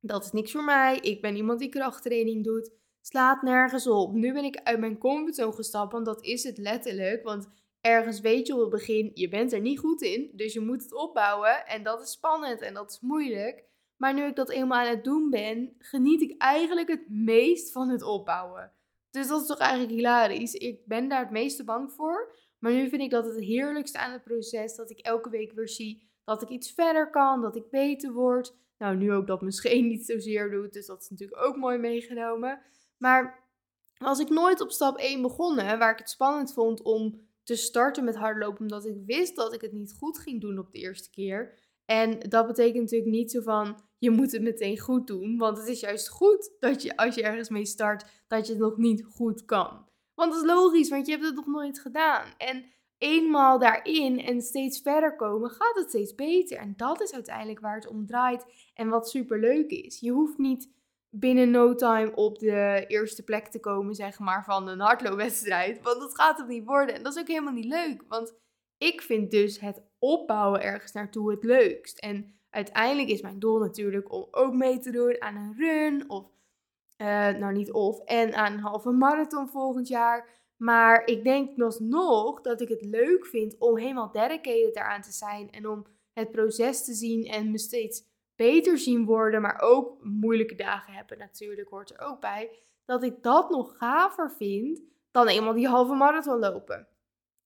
dat 0.00 0.24
is 0.24 0.32
niks 0.32 0.52
voor 0.52 0.64
mij. 0.64 0.98
Ik 0.98 1.20
ben 1.20 1.36
iemand 1.36 1.58
die 1.58 1.68
krachttraining 1.68 2.44
doet. 2.44 2.70
Slaat 3.00 3.42
nergens 3.42 3.86
op. 3.86 4.12
Nu 4.12 4.32
ben 4.32 4.44
ik 4.44 4.60
uit 4.62 4.78
mijn 4.78 4.98
comfortzone 4.98 5.52
gestapt. 5.52 5.92
Want 5.92 6.06
dat 6.06 6.24
is 6.24 6.42
het 6.42 6.58
letterlijk. 6.58 7.24
Want 7.24 7.48
ergens 7.86 8.20
weet 8.20 8.46
je 8.46 8.54
op 8.54 8.60
het 8.60 8.70
begin, 8.70 9.10
je 9.14 9.28
bent 9.28 9.52
er 9.52 9.60
niet 9.60 9.78
goed 9.78 10.02
in, 10.02 10.30
dus 10.32 10.52
je 10.52 10.60
moet 10.60 10.82
het 10.82 10.94
opbouwen 10.94 11.66
en 11.66 11.82
dat 11.82 12.02
is 12.02 12.10
spannend 12.10 12.60
en 12.60 12.74
dat 12.74 12.90
is 12.90 13.00
moeilijk. 13.00 13.64
Maar 13.96 14.14
nu 14.14 14.24
ik 14.24 14.36
dat 14.36 14.50
eenmaal 14.50 14.78
aan 14.78 14.90
het 14.90 15.04
doen 15.04 15.30
ben, 15.30 15.74
geniet 15.78 16.20
ik 16.20 16.40
eigenlijk 16.42 16.88
het 16.88 17.08
meest 17.08 17.72
van 17.72 17.88
het 17.88 18.02
opbouwen. 18.02 18.72
Dus 19.10 19.28
dat 19.28 19.40
is 19.40 19.46
toch 19.46 19.58
eigenlijk 19.58 19.92
hilarisch. 19.92 20.54
Ik 20.54 20.86
ben 20.86 21.08
daar 21.08 21.20
het 21.20 21.30
meeste 21.30 21.64
bang 21.64 21.92
voor. 21.92 22.34
Maar 22.58 22.72
nu 22.72 22.88
vind 22.88 23.02
ik 23.02 23.10
dat 23.10 23.24
het 23.24 23.40
heerlijkste 23.40 23.98
aan 23.98 24.12
het 24.12 24.24
proces 24.24 24.74
dat 24.74 24.90
ik 24.90 24.98
elke 24.98 25.30
week 25.30 25.52
weer 25.52 25.68
zie 25.68 26.06
dat 26.24 26.42
ik 26.42 26.48
iets 26.48 26.72
verder 26.72 27.10
kan, 27.10 27.40
dat 27.40 27.56
ik 27.56 27.70
beter 27.70 28.12
word. 28.12 28.56
Nou, 28.78 28.96
nu 28.96 29.12
ook 29.12 29.26
dat 29.26 29.40
mijn 29.40 29.52
scheen 29.52 29.86
niet 29.92 30.06
zozeer 30.06 30.50
doet, 30.50 30.72
dus 30.72 30.86
dat 30.86 31.02
is 31.02 31.08
natuurlijk 31.08 31.42
ook 31.42 31.56
mooi 31.56 31.78
meegenomen. 31.78 32.60
Maar 32.96 33.44
als 33.98 34.18
ik 34.18 34.28
nooit 34.28 34.60
op 34.60 34.70
stap 34.70 34.96
1 34.96 35.22
begonnen, 35.22 35.78
waar 35.78 35.92
ik 35.92 35.98
het 35.98 36.10
spannend 36.10 36.52
vond 36.52 36.82
om 36.82 37.25
te 37.46 37.56
starten 37.56 38.04
met 38.04 38.16
hardlopen, 38.16 38.60
omdat 38.60 38.86
ik 38.86 38.96
wist 39.06 39.36
dat 39.36 39.54
ik 39.54 39.60
het 39.60 39.72
niet 39.72 39.94
goed 39.98 40.18
ging 40.18 40.40
doen 40.40 40.58
op 40.58 40.70
de 40.72 40.78
eerste 40.78 41.10
keer. 41.10 41.58
En 41.84 42.18
dat 42.18 42.46
betekent 42.46 42.82
natuurlijk 42.82 43.10
niet 43.10 43.30
zo 43.30 43.40
van 43.40 43.80
je 43.98 44.10
moet 44.10 44.32
het 44.32 44.42
meteen 44.42 44.78
goed 44.78 45.06
doen, 45.06 45.38
want 45.38 45.58
het 45.58 45.68
is 45.68 45.80
juist 45.80 46.08
goed 46.08 46.56
dat 46.60 46.82
je 46.82 46.96
als 46.96 47.14
je 47.14 47.22
ergens 47.22 47.48
mee 47.48 47.66
start, 47.66 48.04
dat 48.28 48.46
je 48.46 48.52
het 48.52 48.62
nog 48.62 48.76
niet 48.76 49.04
goed 49.04 49.44
kan. 49.44 49.88
Want 50.14 50.32
dat 50.32 50.42
is 50.42 50.48
logisch, 50.48 50.88
want 50.88 51.06
je 51.06 51.12
hebt 51.12 51.24
het 51.24 51.34
nog 51.34 51.46
nooit 51.46 51.78
gedaan. 51.78 52.34
En 52.36 52.64
eenmaal 52.98 53.58
daarin 53.58 54.20
en 54.20 54.42
steeds 54.42 54.80
verder 54.80 55.16
komen, 55.16 55.50
gaat 55.50 55.76
het 55.76 55.88
steeds 55.88 56.14
beter. 56.14 56.58
En 56.58 56.74
dat 56.76 57.00
is 57.00 57.12
uiteindelijk 57.12 57.60
waar 57.60 57.74
het 57.74 57.88
om 57.88 58.06
draait 58.06 58.70
en 58.74 58.88
wat 58.88 59.10
super 59.10 59.40
leuk 59.40 59.70
is. 59.70 60.00
Je 60.00 60.10
hoeft 60.10 60.38
niet 60.38 60.70
binnen 61.10 61.50
no 61.50 61.74
time 61.74 62.14
op 62.14 62.38
de 62.38 62.84
eerste 62.86 63.22
plek 63.22 63.46
te 63.46 63.60
komen, 63.60 63.94
zeg 63.94 64.18
maar, 64.18 64.44
van 64.44 64.68
een 64.68 64.80
hardloopwedstrijd. 64.80 65.82
Want 65.82 66.00
dat 66.00 66.14
gaat 66.14 66.38
het 66.38 66.48
niet 66.48 66.64
worden. 66.64 66.94
En 66.94 67.02
dat 67.02 67.14
is 67.14 67.20
ook 67.20 67.28
helemaal 67.28 67.52
niet 67.52 67.64
leuk. 67.64 68.02
Want 68.08 68.34
ik 68.78 69.02
vind 69.02 69.30
dus 69.30 69.60
het 69.60 69.82
opbouwen 69.98 70.62
ergens 70.62 70.92
naartoe 70.92 71.30
het 71.30 71.44
leukst. 71.44 71.98
En 71.98 72.38
uiteindelijk 72.50 73.08
is 73.08 73.22
mijn 73.22 73.38
doel 73.38 73.58
natuurlijk 73.58 74.12
om 74.12 74.28
ook 74.30 74.54
mee 74.54 74.78
te 74.78 74.90
doen 74.90 75.22
aan 75.22 75.36
een 75.36 75.54
run. 75.58 76.10
Of, 76.10 76.24
uh, 76.96 77.28
nou 77.28 77.52
niet 77.52 77.72
of, 77.72 78.00
en 78.00 78.34
aan 78.34 78.52
een 78.52 78.58
halve 78.58 78.90
marathon 78.90 79.48
volgend 79.48 79.88
jaar. 79.88 80.28
Maar 80.56 81.06
ik 81.06 81.24
denk 81.24 81.56
nog 81.56 82.40
dat 82.40 82.60
ik 82.60 82.68
het 82.68 82.84
leuk 82.84 83.26
vind 83.26 83.58
om 83.58 83.78
helemaal 83.78 84.12
dedicated 84.12 84.76
eraan 84.76 85.02
te 85.02 85.12
zijn. 85.12 85.50
En 85.50 85.68
om 85.68 85.86
het 86.12 86.30
proces 86.30 86.84
te 86.84 86.94
zien 86.94 87.24
en 87.24 87.50
me 87.50 87.58
steeds 87.58 88.04
beter 88.36 88.78
zien 88.78 89.04
worden, 89.04 89.42
maar 89.42 89.60
ook 89.60 90.04
moeilijke 90.04 90.54
dagen 90.54 90.92
hebben 90.92 91.18
natuurlijk, 91.18 91.68
hoort 91.68 91.90
er 91.90 92.00
ook 92.00 92.20
bij. 92.20 92.50
Dat 92.84 93.02
ik 93.02 93.22
dat 93.22 93.50
nog 93.50 93.76
gaver 93.76 94.30
vind 94.30 94.82
dan 95.10 95.28
eenmaal 95.28 95.52
die 95.52 95.68
halve 95.68 95.94
marathon 95.94 96.38
lopen. 96.38 96.88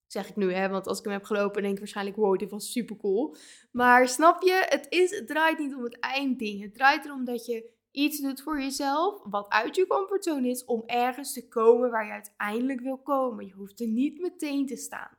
Zeg 0.07 0.29
ik 0.29 0.37
nu, 0.37 0.53
hè? 0.53 0.69
Want 0.69 0.87
als 0.87 0.99
ik 0.99 1.05
hem 1.05 1.13
heb 1.13 1.25
gelopen, 1.25 1.63
denk 1.63 1.73
ik 1.75 1.79
waarschijnlijk: 1.79 2.17
wow, 2.17 2.39
dit 2.39 2.51
was 2.51 2.73
super 2.73 2.97
cool. 2.97 3.37
Maar 3.73 4.09
snap 4.09 4.43
je, 4.43 4.67
het, 4.69 4.87
is, 4.89 5.11
het 5.11 5.27
draait 5.27 5.59
niet 5.59 5.75
om 5.75 5.85
het 5.85 5.99
eindding. 5.99 6.63
Het 6.63 6.75
draait 6.75 7.05
erom 7.05 7.25
dat 7.25 7.47
je 7.47 7.71
iets 7.91 8.21
doet 8.21 8.43
voor 8.43 8.61
jezelf, 8.61 9.21
wat 9.25 9.49
uit 9.49 9.77
je 9.77 9.87
comfortzone 9.87 10.49
is, 10.49 10.65
om 10.65 10.83
ergens 10.87 11.33
te 11.33 11.49
komen 11.49 11.91
waar 11.91 12.07
je 12.07 12.13
uiteindelijk 12.13 12.81
wil 12.81 12.99
komen. 12.99 13.47
Je 13.47 13.53
hoeft 13.53 13.81
er 13.81 13.87
niet 13.87 14.21
meteen 14.21 14.67
te 14.67 14.77
staan. 14.77 15.19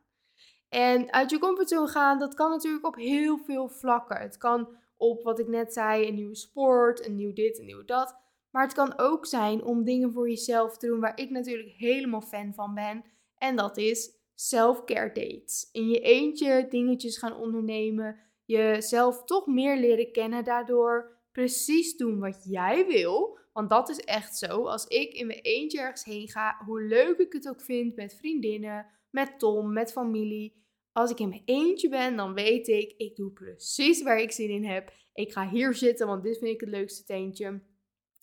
En 0.70 1.14
uit 1.14 1.30
je 1.30 1.40
comfortzone 1.40 1.88
gaan, 1.88 2.20
dat 2.20 2.34
kan 2.34 2.50
natuurlijk 2.50 2.86
op 2.86 2.96
heel 2.96 3.38
veel 3.38 3.70
vlakken. 3.70 4.18
Het 4.18 4.38
kan 4.38 4.68
op 5.02 5.24
wat 5.24 5.40
ik 5.40 5.48
net 5.48 5.74
zei, 5.74 6.08
een 6.08 6.16
nieuwe 6.16 6.36
sport, 6.36 7.06
een 7.06 7.16
nieuw 7.16 7.34
dit, 7.34 7.60
een 7.60 7.66
nieuw 7.66 7.86
dat. 7.86 8.20
Maar 8.52 8.64
het 8.64 8.74
kan 8.74 8.94
ook 8.98 9.26
zijn 9.26 9.64
om 9.64 9.84
dingen 9.84 10.14
voor 10.14 10.30
jezelf 10.30 10.78
te 10.78 10.88
doen 10.88 11.00
waar 11.00 11.20
ik 11.20 11.30
natuurlijk 11.30 11.70
helemaal 11.70 12.22
fan 12.22 12.54
van 12.54 12.74
ben. 12.74 13.04
En 13.38 13.56
dat 13.56 13.78
is 13.78 14.12
self-care 14.36 15.12
dates. 15.12 15.70
In 15.72 15.90
je 15.90 16.00
eentje 16.00 16.68
dingetjes 16.70 17.18
gaan 17.18 17.36
ondernemen. 17.36 18.20
Jezelf 18.46 19.24
toch 19.24 19.48
meer 19.48 19.78
leren 19.78 20.12
kennen 20.12 20.44
daardoor. 20.44 21.18
Precies 21.32 21.98
doen 21.98 22.20
wat 22.20 22.46
jij 22.50 22.86
wil. 22.86 23.38
Want 23.54 23.70
dat 23.70 23.90
is 23.90 24.00
echt 24.00 24.38
zo. 24.38 24.66
Als 24.66 24.86
ik 24.86 25.14
in 25.14 25.28
mijn 25.28 25.40
eentje 25.40 25.80
ergens 25.80 26.04
heen 26.04 26.30
ga, 26.30 26.62
hoe 26.66 26.82
leuk 26.82 27.18
ik 27.18 27.34
het 27.34 27.50
ook 27.50 27.62
vind 27.62 27.96
met 27.96 28.16
vriendinnen, 28.16 28.86
met 29.10 29.40
Tom, 29.40 29.74
met 29.74 29.92
familie. 29.92 30.61
Als 30.94 31.12
ik 31.12 31.20
in 31.20 31.30
mijn 31.30 31.42
eentje 31.46 31.90
ben, 31.90 32.16
dan 32.16 32.34
weet 32.34 32.68
ik, 32.68 32.94
ik 32.98 33.16
doe 33.16 33.32
precies 33.32 34.04
waar 34.04 34.20
ik 34.20 34.32
zin 34.32 34.50
in 34.50 34.66
heb. 34.66 34.94
Ik 35.14 35.32
ga 35.32 35.50
hier 35.50 35.74
zitten, 35.74 36.08
want 36.08 36.24
dit 36.24 36.38
vind 36.38 36.52
ik 36.52 36.60
het 36.60 36.70
leukste 36.70 37.04
teentje. 37.04 37.62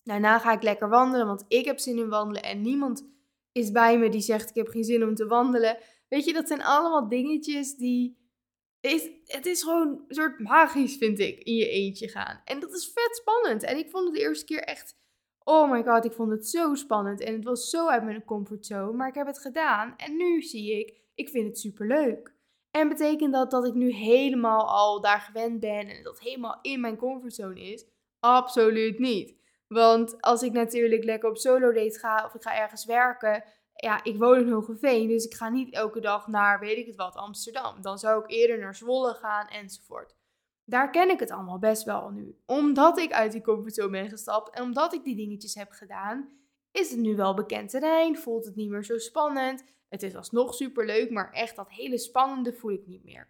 Daarna 0.05 0.39
ga 0.39 0.53
ik 0.53 0.63
lekker 0.63 0.89
wandelen, 0.89 1.27
want 1.27 1.45
ik 1.49 1.65
heb 1.65 1.79
zin 1.79 1.99
in 1.99 2.09
wandelen 2.09 2.43
en 2.43 2.63
niemand 2.63 3.07
is 3.53 3.71
bij 3.71 3.99
me 3.99 4.09
die 4.09 4.21
zegt 4.21 4.49
ik 4.49 4.55
heb 4.55 4.69
geen 4.69 4.85
zin 4.85 5.05
om 5.05 5.15
te 5.15 5.27
wandelen. 5.27 5.79
Weet 6.09 6.25
je, 6.25 6.33
dat 6.33 6.49
zijn 6.49 6.63
allemaal 6.63 7.09
dingetjes 7.09 7.77
die. 7.77 8.17
Is, 8.81 9.11
het 9.25 9.47
is 9.47 9.63
gewoon 9.63 10.05
een 10.09 10.15
soort 10.15 10.39
magisch, 10.39 10.97
vind 10.97 11.19
ik, 11.19 11.39
in 11.39 11.55
je 11.55 11.69
eentje 11.69 12.09
gaan. 12.09 12.41
En 12.45 12.61
dat 12.61 12.75
is 12.75 12.91
vet 12.95 13.17
spannend. 13.17 13.63
En 13.63 13.79
ik 13.79 13.91
vond 13.91 14.05
het 14.05 14.15
de 14.15 14.21
eerste 14.21 14.45
keer 14.45 14.63
echt. 14.63 14.97
Oh 15.45 15.71
my 15.71 15.83
god, 15.83 16.05
ik 16.05 16.13
vond 16.13 16.31
het 16.31 16.49
zo 16.49 16.75
spannend. 16.75 17.21
En 17.21 17.35
het 17.35 17.45
was 17.45 17.71
zo 17.71 17.89
uit 17.89 18.05
mijn 18.05 18.25
comfortzone. 18.25 18.93
Maar 18.93 19.09
ik 19.09 19.15
heb 19.15 19.27
het 19.27 19.39
gedaan. 19.39 19.97
En 19.97 20.17
nu 20.17 20.43
zie 20.43 20.79
ik, 20.79 21.01
ik 21.15 21.29
vind 21.29 21.47
het 21.47 21.59
super 21.59 21.87
leuk. 21.87 22.37
En 22.79 22.89
betekent 22.89 23.33
dat 23.33 23.51
dat 23.51 23.67
ik 23.67 23.75
nu 23.75 23.93
helemaal 23.93 24.69
al 24.69 25.01
daar 25.01 25.21
gewend 25.21 25.61
ben 25.61 25.89
en 25.89 26.03
dat 26.03 26.21
helemaal 26.21 26.59
in 26.63 26.81
mijn 26.81 26.97
comfortzone 26.97 27.61
is? 27.61 27.85
Absoluut 28.21 28.99
niet. 28.99 29.37
Want 29.69 30.21
als 30.21 30.43
ik 30.43 30.53
natuurlijk 30.53 31.05
lekker 31.05 31.29
op 31.29 31.37
solo 31.37 31.73
date 31.73 31.99
ga 31.99 32.25
of 32.25 32.35
ik 32.35 32.43
ga 32.43 32.57
ergens 32.57 32.85
werken, 32.85 33.45
ja, 33.75 34.05
ik 34.05 34.19
woon 34.19 34.39
in 34.39 34.51
Hogeveen, 34.51 35.09
dus 35.09 35.25
ik 35.25 35.35
ga 35.35 35.49
niet 35.49 35.75
elke 35.75 36.01
dag 36.01 36.27
naar, 36.27 36.61
weet 36.61 36.79
ik 36.79 36.87
het 36.87 36.97
wat, 36.97 37.17
Amsterdam. 37.17 37.83
Dan 37.83 37.99
zou 37.99 38.25
ik 38.25 38.31
eerder 38.31 38.59
naar 38.59 38.75
Zwolle 38.75 39.15
gaan 39.15 39.47
enzovoort. 39.47 40.15
Daar 40.65 40.91
ken 40.91 41.11
ik 41.11 41.21
het 41.21 41.31
allemaal 41.31 41.59
best 41.59 41.85
wel 41.85 42.11
nu. 42.11 42.39
Omdat 42.47 42.99
ik 42.99 43.13
uit 43.13 43.33
die 43.33 43.43
comfortzone 43.43 43.91
ben 43.91 44.09
gestapt 44.09 44.55
en 44.55 44.63
omdat 44.63 44.95
ik 44.95 45.05
die 45.05 45.17
dingetjes 45.17 45.55
heb 45.55 45.71
gedaan, 45.71 46.29
is 46.73 46.91
het 46.91 47.01
nu 47.01 47.17
wel 47.17 47.35
bekend 47.35 47.71
terrein, 47.71 48.19
voelt 48.19 48.45
het 48.45 48.57
niet 48.57 48.71
meer 48.71 48.85
zo 48.85 48.99
spannend. 48.99 49.65
Het 49.89 50.03
is 50.03 50.15
alsnog 50.15 50.55
super 50.55 50.87
leuk, 50.87 51.11
maar 51.11 51.33
echt 51.33 51.57
dat 51.57 51.71
hele 51.71 51.99
spannende 51.99 52.53
voel 52.53 52.71
ik 52.71 52.87
niet 52.87 53.05
meer. 53.05 53.29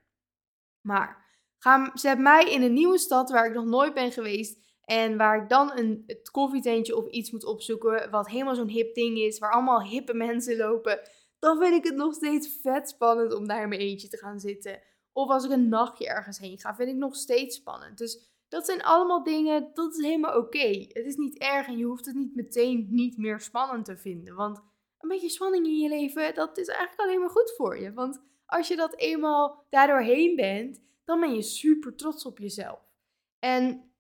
Maar 0.81 1.27
ga, 1.59 1.91
zet 1.95 2.19
mij 2.19 2.51
in 2.51 2.63
een 2.63 2.73
nieuwe 2.73 2.99
stad 2.99 3.31
waar 3.31 3.47
ik 3.47 3.55
nog 3.55 3.65
nooit 3.65 3.95
ben 3.95 4.13
geweest 4.13 4.59
en 4.85 5.17
waar 5.17 5.43
ik 5.43 5.49
dan 5.49 5.79
een 5.79 6.03
het 6.07 6.31
koffietentje 6.31 6.97
of 6.97 7.09
iets 7.09 7.31
moet 7.31 7.45
opzoeken, 7.45 8.11
wat 8.11 8.29
helemaal 8.29 8.55
zo'n 8.55 8.69
hip 8.69 8.95
ding 8.95 9.19
is, 9.19 9.39
waar 9.39 9.53
allemaal 9.53 9.83
hippe 9.83 10.15
mensen 10.15 10.57
lopen, 10.57 11.01
dan 11.39 11.59
vind 11.59 11.75
ik 11.75 11.85
het 11.85 11.95
nog 11.95 12.15
steeds 12.15 12.59
vet 12.63 12.89
spannend 12.89 13.35
om 13.35 13.47
daar 13.47 13.63
in 13.63 13.69
mijn 13.69 13.81
eentje 13.81 14.09
te 14.09 14.17
gaan 14.17 14.41
zitten. 14.41 14.81
Of 15.13 15.29
als 15.29 15.45
ik 15.45 15.51
een 15.51 15.69
nachtje 15.69 16.09
ergens 16.09 16.39
heen 16.39 16.59
ga, 16.59 16.75
vind 16.75 16.89
ik 16.89 16.97
nog 16.97 17.17
steeds 17.17 17.57
spannend. 17.57 17.99
Dus 17.99 18.29
dat 18.49 18.67
zijn 18.67 18.83
allemaal 18.83 19.23
dingen, 19.23 19.71
dat 19.75 19.97
is 19.97 20.05
helemaal 20.05 20.37
oké. 20.37 20.69
Het 20.69 21.07
is 21.07 21.17
niet 21.17 21.39
erg 21.39 21.67
en 21.67 21.79
je 21.79 21.85
hoeft 21.85 22.07
het 22.07 22.15
niet 22.15 22.35
meteen 22.35 22.87
niet 22.91 23.17
meer 23.17 23.41
spannend 23.41 23.85
te 23.85 23.97
vinden. 23.97 24.35
Want 24.35 24.61
een 24.99 25.09
beetje 25.09 25.29
spanning 25.29 25.67
in 25.67 25.79
je 25.79 25.89
leven, 25.89 26.35
dat 26.35 26.59
is 26.59 26.69
eigenlijk 26.69 27.01
alleen 27.01 27.21
maar 27.21 27.31
goed 27.31 27.55
voor 27.57 27.79
je. 27.79 27.93
Want 27.93 28.23
als 28.47 28.69
je 28.69 28.77
dat 28.77 28.97
eenmaal 28.97 29.67
daardoorheen 29.71 30.37
bent, 30.37 30.81
dan 31.05 31.21
ben 31.21 31.35
je 31.35 31.43
super 31.43 31.95
trots 31.95 32.25
op 32.25 32.39
jezelf. 32.39 32.79
En 33.39 33.93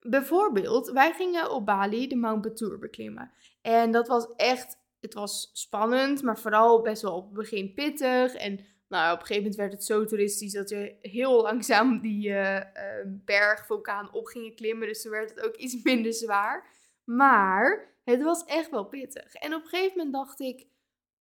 bijvoorbeeld, 0.00 0.90
wij 0.90 1.12
gingen 1.12 1.50
op 1.50 1.66
Bali 1.66 2.06
de 2.06 2.16
Mount 2.16 2.42
Batur 2.42 2.78
beklimmen. 2.78 3.32
En 3.62 3.90
dat 3.90 4.08
was 4.08 4.34
echt, 4.36 4.78
het 5.00 5.14
was 5.14 5.50
spannend, 5.52 6.22
maar 6.22 6.38
vooral 6.38 6.82
best 6.82 7.02
wel 7.02 7.16
op 7.16 7.24
het 7.24 7.34
begin 7.34 7.74
pittig. 7.74 8.34
En 8.34 8.60
nou, 8.88 9.14
op 9.14 9.20
een 9.20 9.26
gegeven 9.26 9.42
moment 9.42 9.56
werd 9.60 9.72
het 9.72 9.84
zo 9.84 10.04
toeristisch 10.04 10.52
dat 10.52 10.68
je 10.68 10.96
heel 11.00 11.42
langzaam 11.42 12.00
die 12.00 12.28
uh, 12.28 12.60
bergvulkaan 13.06 14.12
op 14.12 14.26
gingen 14.26 14.54
klimmen. 14.54 14.88
Dus 14.88 15.02
toen 15.02 15.10
werd 15.10 15.30
het 15.30 15.46
ook 15.46 15.56
iets 15.56 15.82
minder 15.84 16.12
zwaar. 16.12 16.66
Maar 17.04 17.95
het 18.14 18.22
was 18.22 18.44
echt 18.44 18.70
wel 18.70 18.84
pittig. 18.84 19.34
En 19.34 19.54
op 19.54 19.62
een 19.62 19.68
gegeven 19.68 19.96
moment 19.96 20.14
dacht 20.14 20.40
ik, 20.40 20.66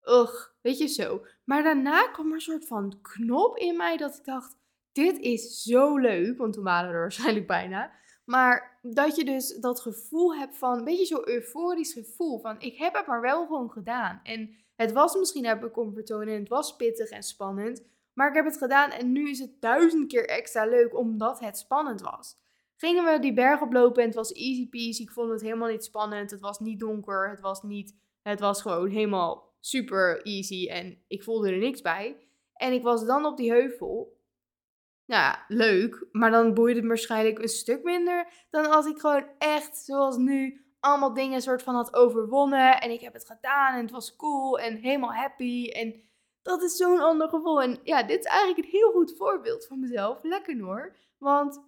ugh, 0.03 0.49
weet 0.61 0.79
je 0.79 0.87
zo. 0.87 1.27
Maar 1.45 1.63
daarna 1.63 2.09
kwam 2.09 2.27
er 2.27 2.35
een 2.35 2.41
soort 2.41 2.67
van 2.67 2.99
knop 3.03 3.57
in 3.57 3.77
mij 3.77 3.97
dat 3.97 4.17
ik 4.17 4.25
dacht, 4.25 4.57
dit 4.93 5.19
is 5.19 5.63
zo 5.63 5.97
leuk. 5.97 6.39
Want 6.39 6.53
toen 6.53 6.65
waren 6.65 6.89
we 6.89 6.95
er 6.95 7.01
waarschijnlijk 7.01 7.47
bijna. 7.47 7.93
Maar 8.25 8.79
dat 8.83 9.17
je 9.17 9.25
dus 9.25 9.57
dat 9.57 9.81
gevoel 9.81 10.35
hebt 10.35 10.57
van, 10.57 10.79
een 10.79 10.85
beetje 10.85 11.05
zo'n 11.05 11.29
euforisch 11.29 11.93
gevoel 11.93 12.39
van, 12.39 12.61
ik 12.61 12.77
heb 12.77 12.95
het 12.95 13.07
maar 13.07 13.21
wel 13.21 13.47
gewoon 13.47 13.71
gedaan. 13.71 14.21
En 14.23 14.57
het 14.77 14.93
was 14.93 15.15
misschien 15.15 15.47
uit 15.47 15.61
mijn 15.61 15.73
comfortzone 15.73 16.31
en 16.31 16.39
het 16.39 16.49
was 16.49 16.77
pittig 16.77 17.09
en 17.09 17.23
spannend. 17.23 17.83
Maar 18.13 18.29
ik 18.29 18.35
heb 18.35 18.45
het 18.45 18.59
gedaan 18.59 18.91
en 18.91 19.13
nu 19.13 19.31
is 19.31 19.39
het 19.39 19.61
duizend 19.61 20.07
keer 20.07 20.29
extra 20.29 20.65
leuk 20.65 20.97
omdat 20.97 21.41
het 21.41 21.59
spannend 21.59 22.01
was. 22.01 22.37
Gingen 22.77 23.05
we 23.05 23.19
die 23.19 23.35
berg 23.35 23.61
oplopen 23.61 24.03
en 24.03 24.09
het 24.09 24.17
was 24.17 24.33
easy 24.33 24.69
peasy. 24.69 25.03
Ik 25.03 25.11
vond 25.11 25.31
het 25.31 25.41
helemaal 25.41 25.69
niet 25.69 25.85
spannend. 25.85 26.31
Het 26.31 26.41
was 26.41 26.59
niet 26.59 26.81
donker. 26.81 27.31
Het 27.31 27.41
was 27.41 27.63
niet. 27.63 27.97
Het 28.23 28.41
was 28.41 28.63
gewoon 28.63 28.89
helemaal 28.89 29.55
super 29.61 30.23
easy 30.23 30.69
en 30.69 30.99
ik 31.09 31.23
voelde 31.23 31.51
er 31.51 31.59
niks 31.59 31.81
bij. 31.81 32.17
En 32.55 32.73
ik 32.73 32.83
was 32.83 33.07
dan 33.07 33.25
op 33.25 33.37
die 33.37 33.51
heuvel. 33.51 34.19
Nou 35.07 35.23
ja, 35.23 35.45
leuk. 35.49 36.07
Maar 36.13 36.31
dan 36.31 36.55
boeide 36.55 36.79
het 36.79 36.89
waarschijnlijk 36.89 37.39
een 37.39 37.49
stuk 37.49 37.83
minder 37.83 38.47
dan 38.51 38.71
als 38.71 38.87
ik 38.87 38.99
gewoon 38.99 39.27
echt, 39.39 39.77
zoals 39.77 40.17
nu, 40.17 40.65
allemaal 40.81 41.15
dingen 41.15 41.43
soort 41.43 41.63
van 41.63 41.75
had 41.75 41.95
overwonnen. 41.95 42.81
En 42.81 42.91
ik 42.91 43.01
heb 43.01 43.13
het 43.13 43.27
gedaan 43.27 43.75
en 43.75 43.81
het 43.81 43.91
was 43.91 44.17
cool 44.17 44.59
en 44.59 44.77
helemaal 44.77 45.15
happy. 45.15 45.69
En 45.69 46.03
dat 46.43 46.63
is 46.63 46.77
zo'n 46.77 47.01
ander 47.01 47.29
gevoel. 47.29 47.63
En 47.63 47.79
ja, 47.83 48.03
dit 48.03 48.19
is 48.19 48.25
eigenlijk 48.25 48.59
een 48.59 48.79
heel 48.79 48.91
goed 48.91 49.15
voorbeeld 49.17 49.67
van 49.67 49.81
mezelf. 49.81 50.19
Lekker 50.23 50.61
hoor. 50.61 50.97
Want 51.19 51.61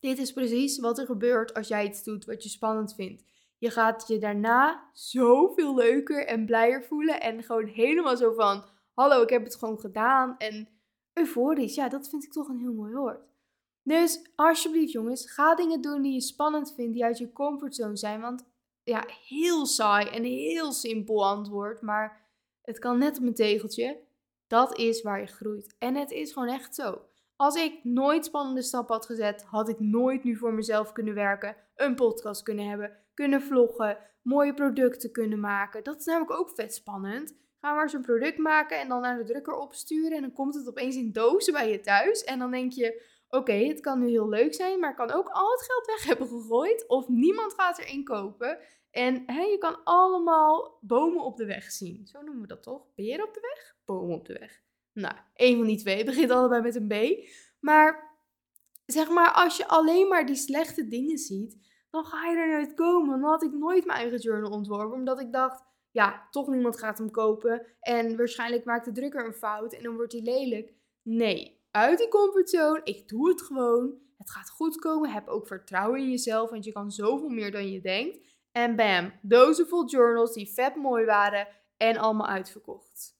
dit 0.00 0.18
is 0.18 0.32
precies 0.32 0.78
wat 0.78 0.98
er 0.98 1.06
gebeurt 1.06 1.54
als 1.54 1.68
jij 1.68 1.86
iets 1.86 2.02
doet 2.02 2.24
wat 2.24 2.42
je 2.42 2.48
spannend 2.48 2.94
vindt. 2.94 3.24
Je 3.58 3.70
gaat 3.70 4.04
je 4.08 4.18
daarna 4.18 4.90
zoveel 4.92 5.74
leuker 5.74 6.26
en 6.26 6.46
blijer 6.46 6.84
voelen. 6.84 7.20
En 7.20 7.42
gewoon 7.42 7.66
helemaal 7.66 8.16
zo 8.16 8.32
van: 8.32 8.64
Hallo, 8.94 9.22
ik 9.22 9.30
heb 9.30 9.44
het 9.44 9.56
gewoon 9.56 9.78
gedaan. 9.78 10.36
En 10.36 10.68
euforisch, 11.12 11.74
ja, 11.74 11.88
dat 11.88 12.08
vind 12.08 12.24
ik 12.24 12.32
toch 12.32 12.48
een 12.48 12.58
heel 12.58 12.72
mooi 12.72 12.92
woord. 12.92 13.20
Dus 13.82 14.30
alsjeblieft, 14.34 14.92
jongens, 14.92 15.30
ga 15.30 15.54
dingen 15.54 15.80
doen 15.80 16.02
die 16.02 16.12
je 16.12 16.20
spannend 16.20 16.74
vindt, 16.74 16.92
die 16.92 17.04
uit 17.04 17.18
je 17.18 17.32
comfortzone 17.32 17.96
zijn. 17.96 18.20
Want 18.20 18.44
ja, 18.82 19.04
heel 19.28 19.66
saai 19.66 20.08
en 20.08 20.24
heel 20.24 20.72
simpel 20.72 21.26
antwoord, 21.26 21.80
maar 21.80 22.26
het 22.62 22.78
kan 22.78 22.98
net 22.98 23.18
op 23.18 23.22
een 23.22 23.34
tegeltje. 23.34 24.06
Dat 24.46 24.78
is 24.78 25.02
waar 25.02 25.20
je 25.20 25.26
groeit. 25.26 25.74
En 25.78 25.94
het 25.94 26.10
is 26.10 26.32
gewoon 26.32 26.48
echt 26.48 26.74
zo. 26.74 27.07
Als 27.40 27.54
ik 27.54 27.84
nooit 27.84 28.24
spannende 28.24 28.62
stappen 28.62 28.94
had 28.94 29.06
gezet, 29.06 29.42
had 29.42 29.68
ik 29.68 29.80
nooit 29.80 30.24
nu 30.24 30.36
voor 30.36 30.54
mezelf 30.54 30.92
kunnen 30.92 31.14
werken, 31.14 31.56
een 31.74 31.94
podcast 31.94 32.42
kunnen 32.42 32.68
hebben, 32.68 32.96
kunnen 33.14 33.42
vloggen, 33.42 33.98
mooie 34.22 34.54
producten 34.54 35.12
kunnen 35.12 35.40
maken. 35.40 35.84
Dat 35.84 35.98
is 35.98 36.04
namelijk 36.04 36.40
ook 36.40 36.50
vet 36.50 36.74
spannend. 36.74 37.36
Ga 37.60 37.74
maar 37.74 37.90
zo'n 37.90 38.02
product 38.02 38.38
maken 38.38 38.80
en 38.80 38.88
dan 38.88 39.00
naar 39.00 39.18
de 39.18 39.24
drukker 39.24 39.54
opsturen 39.54 40.16
en 40.16 40.20
dan 40.20 40.32
komt 40.32 40.54
het 40.54 40.68
opeens 40.68 40.96
in 40.96 41.12
dozen 41.12 41.52
bij 41.52 41.70
je 41.70 41.80
thuis. 41.80 42.24
En 42.24 42.38
dan 42.38 42.50
denk 42.50 42.72
je, 42.72 43.02
oké, 43.28 43.52
het 43.52 43.80
kan 43.80 43.98
nu 43.98 44.08
heel 44.08 44.28
leuk 44.28 44.54
zijn, 44.54 44.80
maar 44.80 44.94
kan 44.94 45.10
ook 45.10 45.28
al 45.28 45.50
het 45.50 45.62
geld 45.62 45.86
weg 45.86 46.04
hebben 46.04 46.28
gegooid 46.28 46.88
of 46.88 47.08
niemand 47.08 47.54
gaat 47.54 47.78
erin 47.78 48.04
kopen. 48.04 48.58
En 48.90 49.22
hè, 49.26 49.42
je 49.42 49.58
kan 49.58 49.84
allemaal 49.84 50.78
bomen 50.80 51.24
op 51.24 51.36
de 51.36 51.46
weg 51.46 51.70
zien. 51.70 52.06
Zo 52.06 52.22
noemen 52.22 52.42
we 52.42 52.48
dat 52.48 52.62
toch? 52.62 52.94
Beer 52.94 53.24
op 53.24 53.34
de 53.34 53.40
weg? 53.40 53.76
Bomen 53.84 54.16
op 54.16 54.26
de 54.26 54.38
weg. 54.38 54.66
Nou, 54.92 55.14
één 55.34 55.56
van 55.56 55.66
die 55.66 55.78
twee. 55.78 55.96
Het 55.96 56.06
begint 56.14 56.30
allebei 56.30 56.62
met 56.62 56.74
een 56.74 56.88
B. 56.88 57.28
Maar 57.60 58.16
zeg 58.86 59.08
maar, 59.08 59.32
als 59.32 59.56
je 59.56 59.68
alleen 59.68 60.08
maar 60.08 60.26
die 60.26 60.36
slechte 60.36 60.88
dingen 60.88 61.18
ziet, 61.18 61.56
dan 61.90 62.04
ga 62.04 62.30
je 62.30 62.36
er 62.36 62.48
nooit 62.48 62.74
komen. 62.74 63.20
Dan 63.20 63.30
had 63.30 63.42
ik 63.42 63.52
nooit 63.52 63.84
mijn 63.84 63.98
eigen 63.98 64.18
journal 64.18 64.50
ontworpen, 64.50 64.98
omdat 64.98 65.20
ik 65.20 65.32
dacht, 65.32 65.64
ja, 65.90 66.28
toch 66.30 66.48
niemand 66.48 66.78
gaat 66.78 66.98
hem 66.98 67.10
kopen. 67.10 67.66
En 67.80 68.16
waarschijnlijk 68.16 68.64
maakt 68.64 68.84
de 68.84 68.92
drukker 68.92 69.26
een 69.26 69.34
fout 69.34 69.72
en 69.72 69.82
dan 69.82 69.94
wordt 69.94 70.12
hij 70.12 70.22
lelijk. 70.22 70.72
Nee, 71.02 71.60
uit 71.70 71.98
die 71.98 72.08
comfortzone. 72.08 72.80
Ik 72.84 73.08
doe 73.08 73.28
het 73.28 73.42
gewoon. 73.42 74.06
Het 74.16 74.30
gaat 74.30 74.50
goed 74.50 74.76
komen. 74.76 75.10
Heb 75.10 75.28
ook 75.28 75.46
vertrouwen 75.46 76.00
in 76.00 76.10
jezelf, 76.10 76.50
want 76.50 76.64
je 76.64 76.72
kan 76.72 76.90
zoveel 76.90 77.28
meer 77.28 77.50
dan 77.50 77.70
je 77.70 77.80
denkt. 77.80 78.18
En 78.52 78.76
bam, 78.76 79.12
dozen 79.22 79.68
vol 79.68 79.88
journals 79.88 80.32
die 80.32 80.52
vet 80.54 80.76
mooi 80.76 81.04
waren 81.04 81.48
en 81.76 81.96
allemaal 81.96 82.26
uitverkocht. 82.26 83.16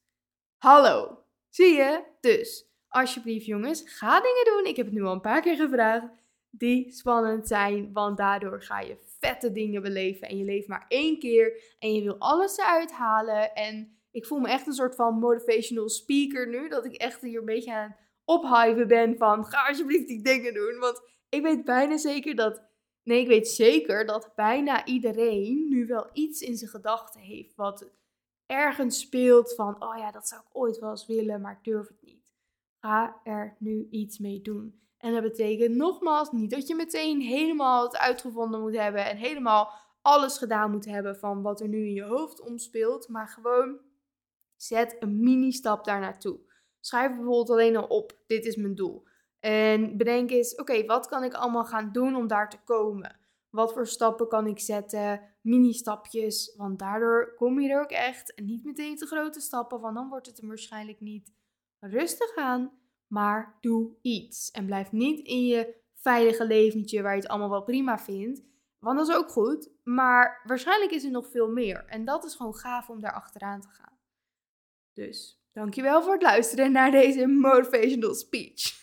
Hallo, 0.57 1.23
Zie 1.49 1.73
je? 1.73 2.03
Dus, 2.19 2.65
alsjeblieft 2.87 3.45
jongens, 3.45 3.83
ga 3.85 4.21
dingen 4.21 4.45
doen. 4.45 4.65
Ik 4.65 4.75
heb 4.75 4.85
het 4.85 4.95
nu 4.95 5.03
al 5.03 5.13
een 5.13 5.21
paar 5.21 5.41
keer 5.41 5.55
gevraagd. 5.55 6.07
Die 6.49 6.91
spannend 6.91 7.47
zijn, 7.47 7.93
want 7.93 8.17
daardoor 8.17 8.61
ga 8.61 8.79
je 8.79 8.97
vette 9.19 9.51
dingen 9.51 9.81
beleven. 9.81 10.27
En 10.27 10.37
je 10.37 10.43
leeft 10.43 10.67
maar 10.67 10.85
één 10.87 11.19
keer 11.19 11.75
en 11.79 11.93
je 11.93 12.01
wil 12.01 12.17
alles 12.17 12.57
eruit 12.57 12.91
halen. 12.91 13.55
En 13.55 13.97
ik 14.11 14.25
voel 14.25 14.39
me 14.39 14.49
echt 14.49 14.67
een 14.67 14.73
soort 14.73 14.95
van 14.95 15.19
motivational 15.19 15.89
speaker 15.89 16.47
nu. 16.47 16.69
Dat 16.69 16.85
ik 16.85 16.93
echt 16.95 17.21
hier 17.21 17.39
een 17.39 17.45
beetje 17.45 17.73
aan 17.73 17.95
ophypen 18.25 18.87
ben 18.87 19.17
van 19.17 19.45
ga 19.45 19.67
alsjeblieft 19.67 20.07
die 20.07 20.23
dingen 20.23 20.53
doen. 20.53 20.79
Want 20.79 21.01
ik 21.29 21.41
weet 21.41 21.63
bijna 21.63 21.97
zeker 21.97 22.35
dat 22.35 22.67
Nee, 23.03 23.21
ik 23.21 23.27
weet 23.27 23.47
zeker 23.47 24.05
dat 24.05 24.31
bijna 24.35 24.85
iedereen 24.85 25.65
nu 25.69 25.85
wel 25.85 26.09
iets 26.13 26.41
in 26.41 26.57
zijn 26.57 26.69
gedachten 26.69 27.21
heeft. 27.21 27.55
Wat 27.55 27.89
ergens 28.49 28.99
speelt 28.99 29.55
van, 29.55 29.83
oh 29.83 29.97
ja, 29.97 30.11
dat 30.11 30.27
zou 30.27 30.41
ik 30.41 30.57
ooit 30.57 30.79
wel 30.79 30.89
eens 30.89 31.05
willen, 31.05 31.41
maar 31.41 31.51
ik 31.51 31.63
durf 31.63 31.87
het 31.87 32.01
niet. 32.01 32.33
Ga 32.79 33.19
er 33.23 33.55
nu 33.59 33.87
iets 33.89 34.19
mee 34.19 34.41
doen. 34.41 34.81
En 34.97 35.13
dat 35.13 35.21
betekent 35.21 35.75
nogmaals 35.75 36.31
niet 36.31 36.51
dat 36.51 36.67
je 36.67 36.75
meteen 36.75 37.21
helemaal 37.21 37.83
het 37.83 37.97
uitgevonden 37.97 38.61
moet 38.61 38.75
hebben 38.75 39.05
en 39.05 39.17
helemaal 39.17 39.71
alles 40.01 40.37
gedaan 40.37 40.71
moet 40.71 40.85
hebben 40.85 41.15
van 41.15 41.41
wat 41.41 41.61
er 41.61 41.67
nu 41.67 41.85
in 41.85 41.93
je 41.93 42.03
hoofd 42.03 42.41
omspeelt, 42.41 43.07
maar 43.07 43.27
gewoon 43.27 43.79
zet 44.55 44.95
een 44.99 45.19
mini-stap 45.19 45.85
daar 45.85 45.99
naartoe. 45.99 46.39
Schrijf 46.79 47.15
bijvoorbeeld 47.15 47.49
alleen 47.49 47.75
al 47.75 47.87
op: 47.87 48.17
dit 48.27 48.45
is 48.45 48.55
mijn 48.55 48.75
doel. 48.75 49.07
En 49.39 49.97
bedenk 49.97 50.29
eens, 50.29 50.55
oké, 50.55 50.85
wat 50.85 51.07
kan 51.07 51.23
ik 51.23 51.33
allemaal 51.33 51.65
gaan 51.65 51.91
doen 51.91 52.15
om 52.15 52.27
daar 52.27 52.49
te 52.49 52.59
komen? 52.63 53.18
Wat 53.49 53.73
voor 53.73 53.87
stappen 53.87 54.27
kan 54.27 54.47
ik 54.47 54.59
zetten? 54.59 55.21
Mini-stapjes, 55.41 56.53
want 56.57 56.79
daardoor 56.79 57.33
kom 57.35 57.59
je 57.59 57.69
er 57.69 57.81
ook 57.81 57.91
echt. 57.91 58.33
En 58.33 58.45
niet 58.45 58.63
meteen 58.63 58.95
te 58.95 59.05
grote 59.05 59.39
stappen, 59.39 59.79
want 59.79 59.95
dan 59.95 60.09
wordt 60.09 60.27
het 60.27 60.41
er 60.41 60.47
waarschijnlijk 60.47 60.99
niet. 60.99 61.33
Rustig 61.79 62.35
aan, 62.35 62.71
maar 63.07 63.57
doe 63.61 63.91
iets. 64.01 64.51
En 64.51 64.65
blijf 64.65 64.91
niet 64.91 65.19
in 65.27 65.45
je 65.45 65.75
veilige 65.93 66.45
leventje 66.45 67.01
waar 67.01 67.15
je 67.15 67.21
het 67.21 67.29
allemaal 67.29 67.49
wel 67.49 67.63
prima 67.63 67.99
vindt. 67.99 68.41
Want 68.79 68.97
dat 68.97 69.07
is 69.07 69.15
ook 69.15 69.29
goed, 69.29 69.69
maar 69.83 70.41
waarschijnlijk 70.43 70.91
is 70.91 71.03
er 71.03 71.11
nog 71.11 71.27
veel 71.27 71.51
meer. 71.51 71.85
En 71.85 72.05
dat 72.05 72.25
is 72.25 72.35
gewoon 72.35 72.55
gaaf 72.55 72.89
om 72.89 73.01
daar 73.01 73.13
achteraan 73.13 73.61
te 73.61 73.67
gaan. 73.67 73.98
Dus 74.99 75.39
Dankjewel 75.53 76.03
voor 76.03 76.13
het 76.13 76.21
luisteren 76.21 76.71
naar 76.71 76.91
deze 76.91 77.27
motivational 77.27 78.13
speech. 78.13 78.63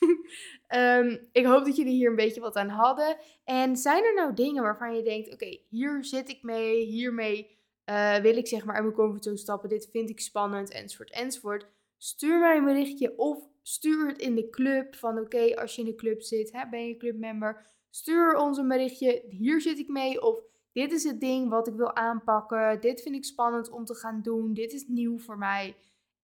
Ehm, 0.66 1.16
ik 1.32 1.44
hoop 1.44 1.64
dat 1.64 1.76
jullie 1.76 1.94
hier 1.94 2.10
een 2.10 2.16
beetje 2.16 2.40
wat 2.40 2.56
aan 2.56 2.68
hadden. 2.68 3.16
En 3.44 3.76
zijn 3.76 4.04
er 4.04 4.14
nou 4.14 4.34
dingen 4.34 4.62
waarvan 4.62 4.96
je 4.96 5.02
denkt: 5.02 5.32
oké, 5.32 5.58
hier 5.68 6.04
zit 6.04 6.28
ik 6.28 6.42
mee, 6.42 6.84
hiermee 6.84 7.58
uh, 7.90 8.16
wil 8.16 8.36
ik 8.36 8.46
zeg 8.46 8.64
maar 8.64 8.74
uit 8.74 8.84
mijn 8.84 8.96
comfortzone 8.96 9.36
stappen, 9.36 9.68
dit 9.68 9.88
vind 9.90 10.10
ik 10.10 10.20
spannend, 10.20 10.70
enzovoort, 10.70 11.10
enzovoort. 11.10 11.66
Stuur 11.96 12.38
mij 12.38 12.56
een 12.56 12.64
berichtje 12.64 13.18
of 13.18 13.48
stuur 13.62 14.06
het 14.06 14.18
in 14.18 14.34
de 14.34 14.50
club 14.50 14.96
van 14.96 15.18
oké, 15.18 15.56
als 15.56 15.74
je 15.74 15.80
in 15.80 15.88
de 15.88 15.94
club 15.94 16.22
zit, 16.22 16.52
hè, 16.52 16.68
ben 16.68 16.86
je 16.86 16.96
clubmember, 16.96 17.66
stuur 17.90 18.36
ons 18.36 18.58
een 18.58 18.68
berichtje, 18.68 19.22
hier 19.28 19.60
zit 19.60 19.78
ik 19.78 19.88
mee 19.88 20.22
of 20.22 20.40
dit 20.72 20.92
is 20.92 21.04
het 21.04 21.20
ding 21.20 21.48
wat 21.48 21.68
ik 21.68 21.74
wil 21.74 21.96
aanpakken, 21.96 22.80
dit 22.80 23.02
vind 23.02 23.14
ik 23.14 23.24
spannend 23.24 23.70
om 23.70 23.84
te 23.84 23.94
gaan 23.94 24.22
doen, 24.22 24.54
dit 24.54 24.72
is 24.72 24.86
nieuw 24.88 25.18
voor 25.18 25.38
mij. 25.38 25.76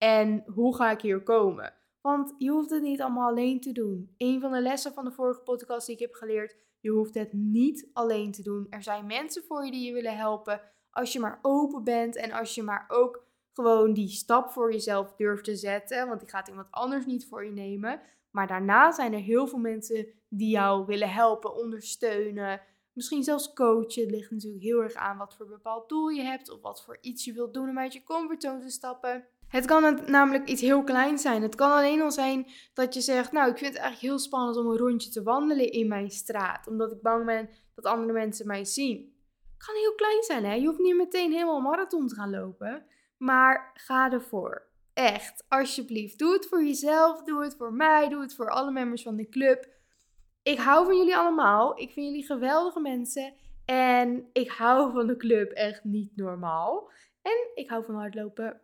En 0.02 0.44
hoe 0.46 0.76
ga 0.76 0.90
ik 0.90 1.00
hier 1.00 1.22
komen? 1.22 1.74
Want 2.00 2.34
je 2.38 2.50
hoeft 2.50 2.70
het 2.70 2.82
niet 2.82 3.00
allemaal 3.00 3.28
alleen 3.28 3.60
te 3.60 3.72
doen. 3.72 4.14
Een 4.16 4.40
van 4.40 4.52
de 4.52 4.60
lessen 4.60 4.92
van 4.92 5.04
de 5.04 5.12
vorige 5.12 5.40
podcast 5.40 5.86
die 5.86 5.94
ik 5.94 6.00
heb 6.00 6.14
geleerd, 6.14 6.56
je 6.80 6.90
hoeft 6.90 7.14
het 7.14 7.32
niet 7.32 7.90
alleen 7.92 8.32
te 8.32 8.42
doen. 8.42 8.66
Er 8.70 8.82
zijn 8.82 9.06
mensen 9.06 9.42
voor 9.42 9.64
je 9.64 9.70
die 9.70 9.86
je 9.86 9.92
willen 9.92 10.16
helpen. 10.16 10.60
Als 10.90 11.12
je 11.12 11.20
maar 11.20 11.38
open 11.42 11.84
bent 11.84 12.16
en 12.16 12.32
als 12.32 12.54
je 12.54 12.62
maar 12.62 12.84
ook 12.88 13.24
gewoon 13.52 13.92
die 13.92 14.08
stap 14.08 14.50
voor 14.50 14.72
jezelf 14.72 15.14
durft 15.16 15.44
te 15.44 15.56
zetten. 15.56 16.08
Want 16.08 16.20
die 16.20 16.28
gaat 16.28 16.48
iemand 16.48 16.68
anders 16.70 17.06
niet 17.06 17.28
voor 17.28 17.44
je 17.44 17.52
nemen. 17.52 18.00
Maar 18.30 18.46
daarna 18.46 18.92
zijn 18.92 19.12
er 19.12 19.20
heel 19.20 19.46
veel 19.46 19.58
mensen 19.58 20.06
die 20.28 20.50
jou 20.50 20.86
willen 20.86 21.10
helpen, 21.10 21.56
ondersteunen. 21.56 22.60
Misschien 22.92 23.22
zelfs 23.22 23.52
coachen. 23.52 24.02
Het 24.02 24.10
ligt 24.10 24.30
natuurlijk 24.30 24.62
heel 24.62 24.82
erg 24.82 24.94
aan 24.94 25.18
wat 25.18 25.34
voor 25.36 25.46
bepaald 25.46 25.88
doel 25.88 26.08
je 26.08 26.22
hebt. 26.22 26.50
Of 26.50 26.60
wat 26.60 26.84
voor 26.84 26.98
iets 27.00 27.24
je 27.24 27.32
wilt 27.32 27.54
doen 27.54 27.68
om 27.68 27.78
uit 27.78 27.92
je 27.92 28.02
comfortzone 28.02 28.60
te 28.60 28.70
stappen. 28.70 29.26
Het 29.52 29.66
kan 29.66 30.00
namelijk 30.06 30.48
iets 30.48 30.60
heel 30.60 30.84
kleins 30.84 31.22
zijn. 31.22 31.42
Het 31.42 31.54
kan 31.54 31.70
alleen 31.70 32.00
al 32.00 32.10
zijn 32.10 32.46
dat 32.74 32.94
je 32.94 33.00
zegt, 33.00 33.32
nou, 33.32 33.50
ik 33.50 33.58
vind 33.58 33.72
het 33.72 33.82
eigenlijk 33.82 34.12
heel 34.12 34.18
spannend 34.18 34.56
om 34.56 34.66
een 34.66 34.76
rondje 34.76 35.10
te 35.10 35.22
wandelen 35.22 35.70
in 35.70 35.88
mijn 35.88 36.10
straat, 36.10 36.66
omdat 36.66 36.92
ik 36.92 37.02
bang 37.02 37.24
ben 37.24 37.48
dat 37.74 37.86
andere 37.86 38.12
mensen 38.12 38.46
mij 38.46 38.64
zien. 38.64 39.14
Het 39.54 39.66
kan 39.66 39.74
heel 39.74 39.94
klein 39.94 40.22
zijn, 40.22 40.44
hè? 40.44 40.54
Je 40.54 40.66
hoeft 40.66 40.78
niet 40.78 40.96
meteen 40.96 41.32
helemaal 41.32 41.60
marathon 41.60 42.08
te 42.08 42.14
gaan 42.14 42.30
lopen, 42.30 42.84
maar 43.16 43.70
ga 43.74 44.12
ervoor. 44.12 44.62
Echt, 44.92 45.44
alsjeblieft. 45.48 46.18
Doe 46.18 46.32
het 46.32 46.46
voor 46.46 46.64
jezelf, 46.64 47.22
doe 47.22 47.42
het 47.42 47.56
voor 47.56 47.72
mij, 47.72 48.08
doe 48.08 48.20
het 48.20 48.34
voor 48.34 48.50
alle 48.50 48.70
members 48.70 49.02
van 49.02 49.16
de 49.16 49.28
club. 49.28 49.68
Ik 50.42 50.58
hou 50.58 50.84
van 50.84 50.96
jullie 50.96 51.16
allemaal. 51.16 51.78
Ik 51.80 51.92
vind 51.92 52.06
jullie 52.06 52.26
geweldige 52.26 52.80
mensen. 52.80 53.34
En 53.64 54.28
ik 54.32 54.50
hou 54.50 54.92
van 54.92 55.06
de 55.06 55.16
club 55.16 55.50
echt 55.50 55.84
niet 55.84 56.16
normaal. 56.16 56.90
En 57.22 57.50
ik 57.54 57.68
hou 57.68 57.84
van 57.84 57.94
hardlopen. 57.94 58.60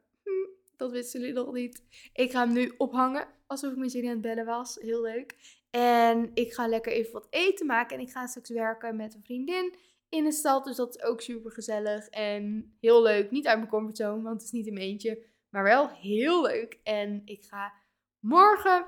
Dat 0.79 0.91
wisten 0.91 1.21
jullie 1.21 1.35
nog 1.35 1.53
niet. 1.53 1.83
Ik 2.13 2.31
ga 2.31 2.45
hem 2.45 2.53
nu 2.53 2.75
ophangen. 2.77 3.27
Alsof 3.47 3.71
ik 3.71 3.77
met 3.77 3.93
jullie 3.93 4.09
aan 4.09 4.15
het 4.15 4.23
bellen 4.23 4.45
was. 4.45 4.75
Heel 4.75 5.03
leuk. 5.03 5.37
En 5.71 6.31
ik 6.35 6.53
ga 6.53 6.69
lekker 6.69 6.93
even 6.93 7.13
wat 7.13 7.27
eten 7.31 7.67
maken. 7.67 7.97
En 7.97 8.03
ik 8.03 8.11
ga 8.11 8.27
straks 8.27 8.51
werken 8.51 8.97
met 8.97 9.15
een 9.15 9.25
vriendin 9.25 9.75
in 10.09 10.25
de 10.25 10.33
stad. 10.33 10.65
Dus 10.65 10.77
dat 10.77 10.97
is 10.97 11.03
ook 11.03 11.21
super 11.21 11.51
gezellig. 11.51 12.09
En 12.09 12.75
heel 12.81 13.03
leuk. 13.03 13.31
Niet 13.31 13.47
uit 13.47 13.59
mijn 13.59 13.71
comfortzone, 13.71 14.23
want 14.23 14.35
het 14.35 14.45
is 14.45 14.51
niet 14.51 14.67
in 14.67 14.75
mijn 14.75 14.87
eentje. 14.87 15.25
Maar 15.49 15.63
wel 15.63 15.89
heel 15.89 16.43
leuk. 16.43 16.81
En 16.83 17.23
ik 17.25 17.45
ga 17.45 17.73
morgen 18.19 18.87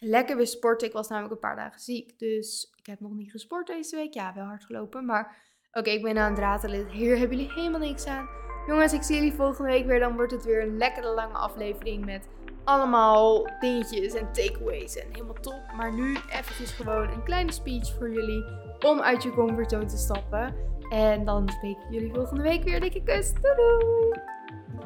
lekker 0.00 0.36
weer 0.36 0.46
sporten. 0.46 0.86
Ik 0.86 0.92
was 0.92 1.08
namelijk 1.08 1.34
een 1.34 1.40
paar 1.40 1.56
dagen 1.56 1.80
ziek. 1.80 2.18
Dus 2.18 2.72
ik 2.76 2.86
heb 2.86 3.00
nog 3.00 3.12
niet 3.12 3.30
gesport 3.30 3.66
deze 3.66 3.96
week. 3.96 4.14
Ja, 4.14 4.34
wel 4.34 4.44
hard 4.44 4.64
gelopen. 4.64 5.04
Maar 5.04 5.36
oké, 5.72 5.90
ik 5.90 6.02
ben 6.02 6.18
aan 6.18 6.30
het 6.30 6.40
ratelen. 6.40 6.90
Hier 6.90 7.18
hebben 7.18 7.36
jullie 7.36 7.52
helemaal 7.52 7.80
niks 7.80 8.06
aan. 8.06 8.45
Jongens, 8.66 8.92
ik 8.92 9.02
zie 9.02 9.14
jullie 9.14 9.32
volgende 9.32 9.70
week 9.70 9.86
weer. 9.86 10.00
Dan 10.00 10.16
wordt 10.16 10.32
het 10.32 10.44
weer 10.44 10.62
een 10.62 10.76
lekkere 10.76 11.14
lange 11.14 11.34
aflevering 11.34 12.04
met 12.04 12.28
allemaal 12.64 13.48
dingetjes 13.60 14.14
en 14.14 14.32
takeaways 14.32 14.96
en 14.96 15.06
helemaal 15.12 15.40
top. 15.40 15.62
Maar 15.76 15.92
nu 15.92 16.16
eventjes 16.30 16.70
gewoon 16.70 17.08
een 17.08 17.22
kleine 17.22 17.52
speech 17.52 17.94
voor 17.98 18.10
jullie 18.10 18.44
om 18.86 19.00
uit 19.00 19.22
je 19.22 19.30
comfortzone 19.30 19.84
te 19.84 19.96
stappen. 19.96 20.54
En 20.90 21.24
dan 21.24 21.48
spreek 21.48 21.76
ik 21.76 21.90
jullie 21.90 22.14
volgende 22.14 22.42
week 22.42 22.64
weer. 22.64 22.80
Dikke 22.80 23.02
kus. 23.02 23.32
Doei 23.32 23.54
doei! 23.56 24.85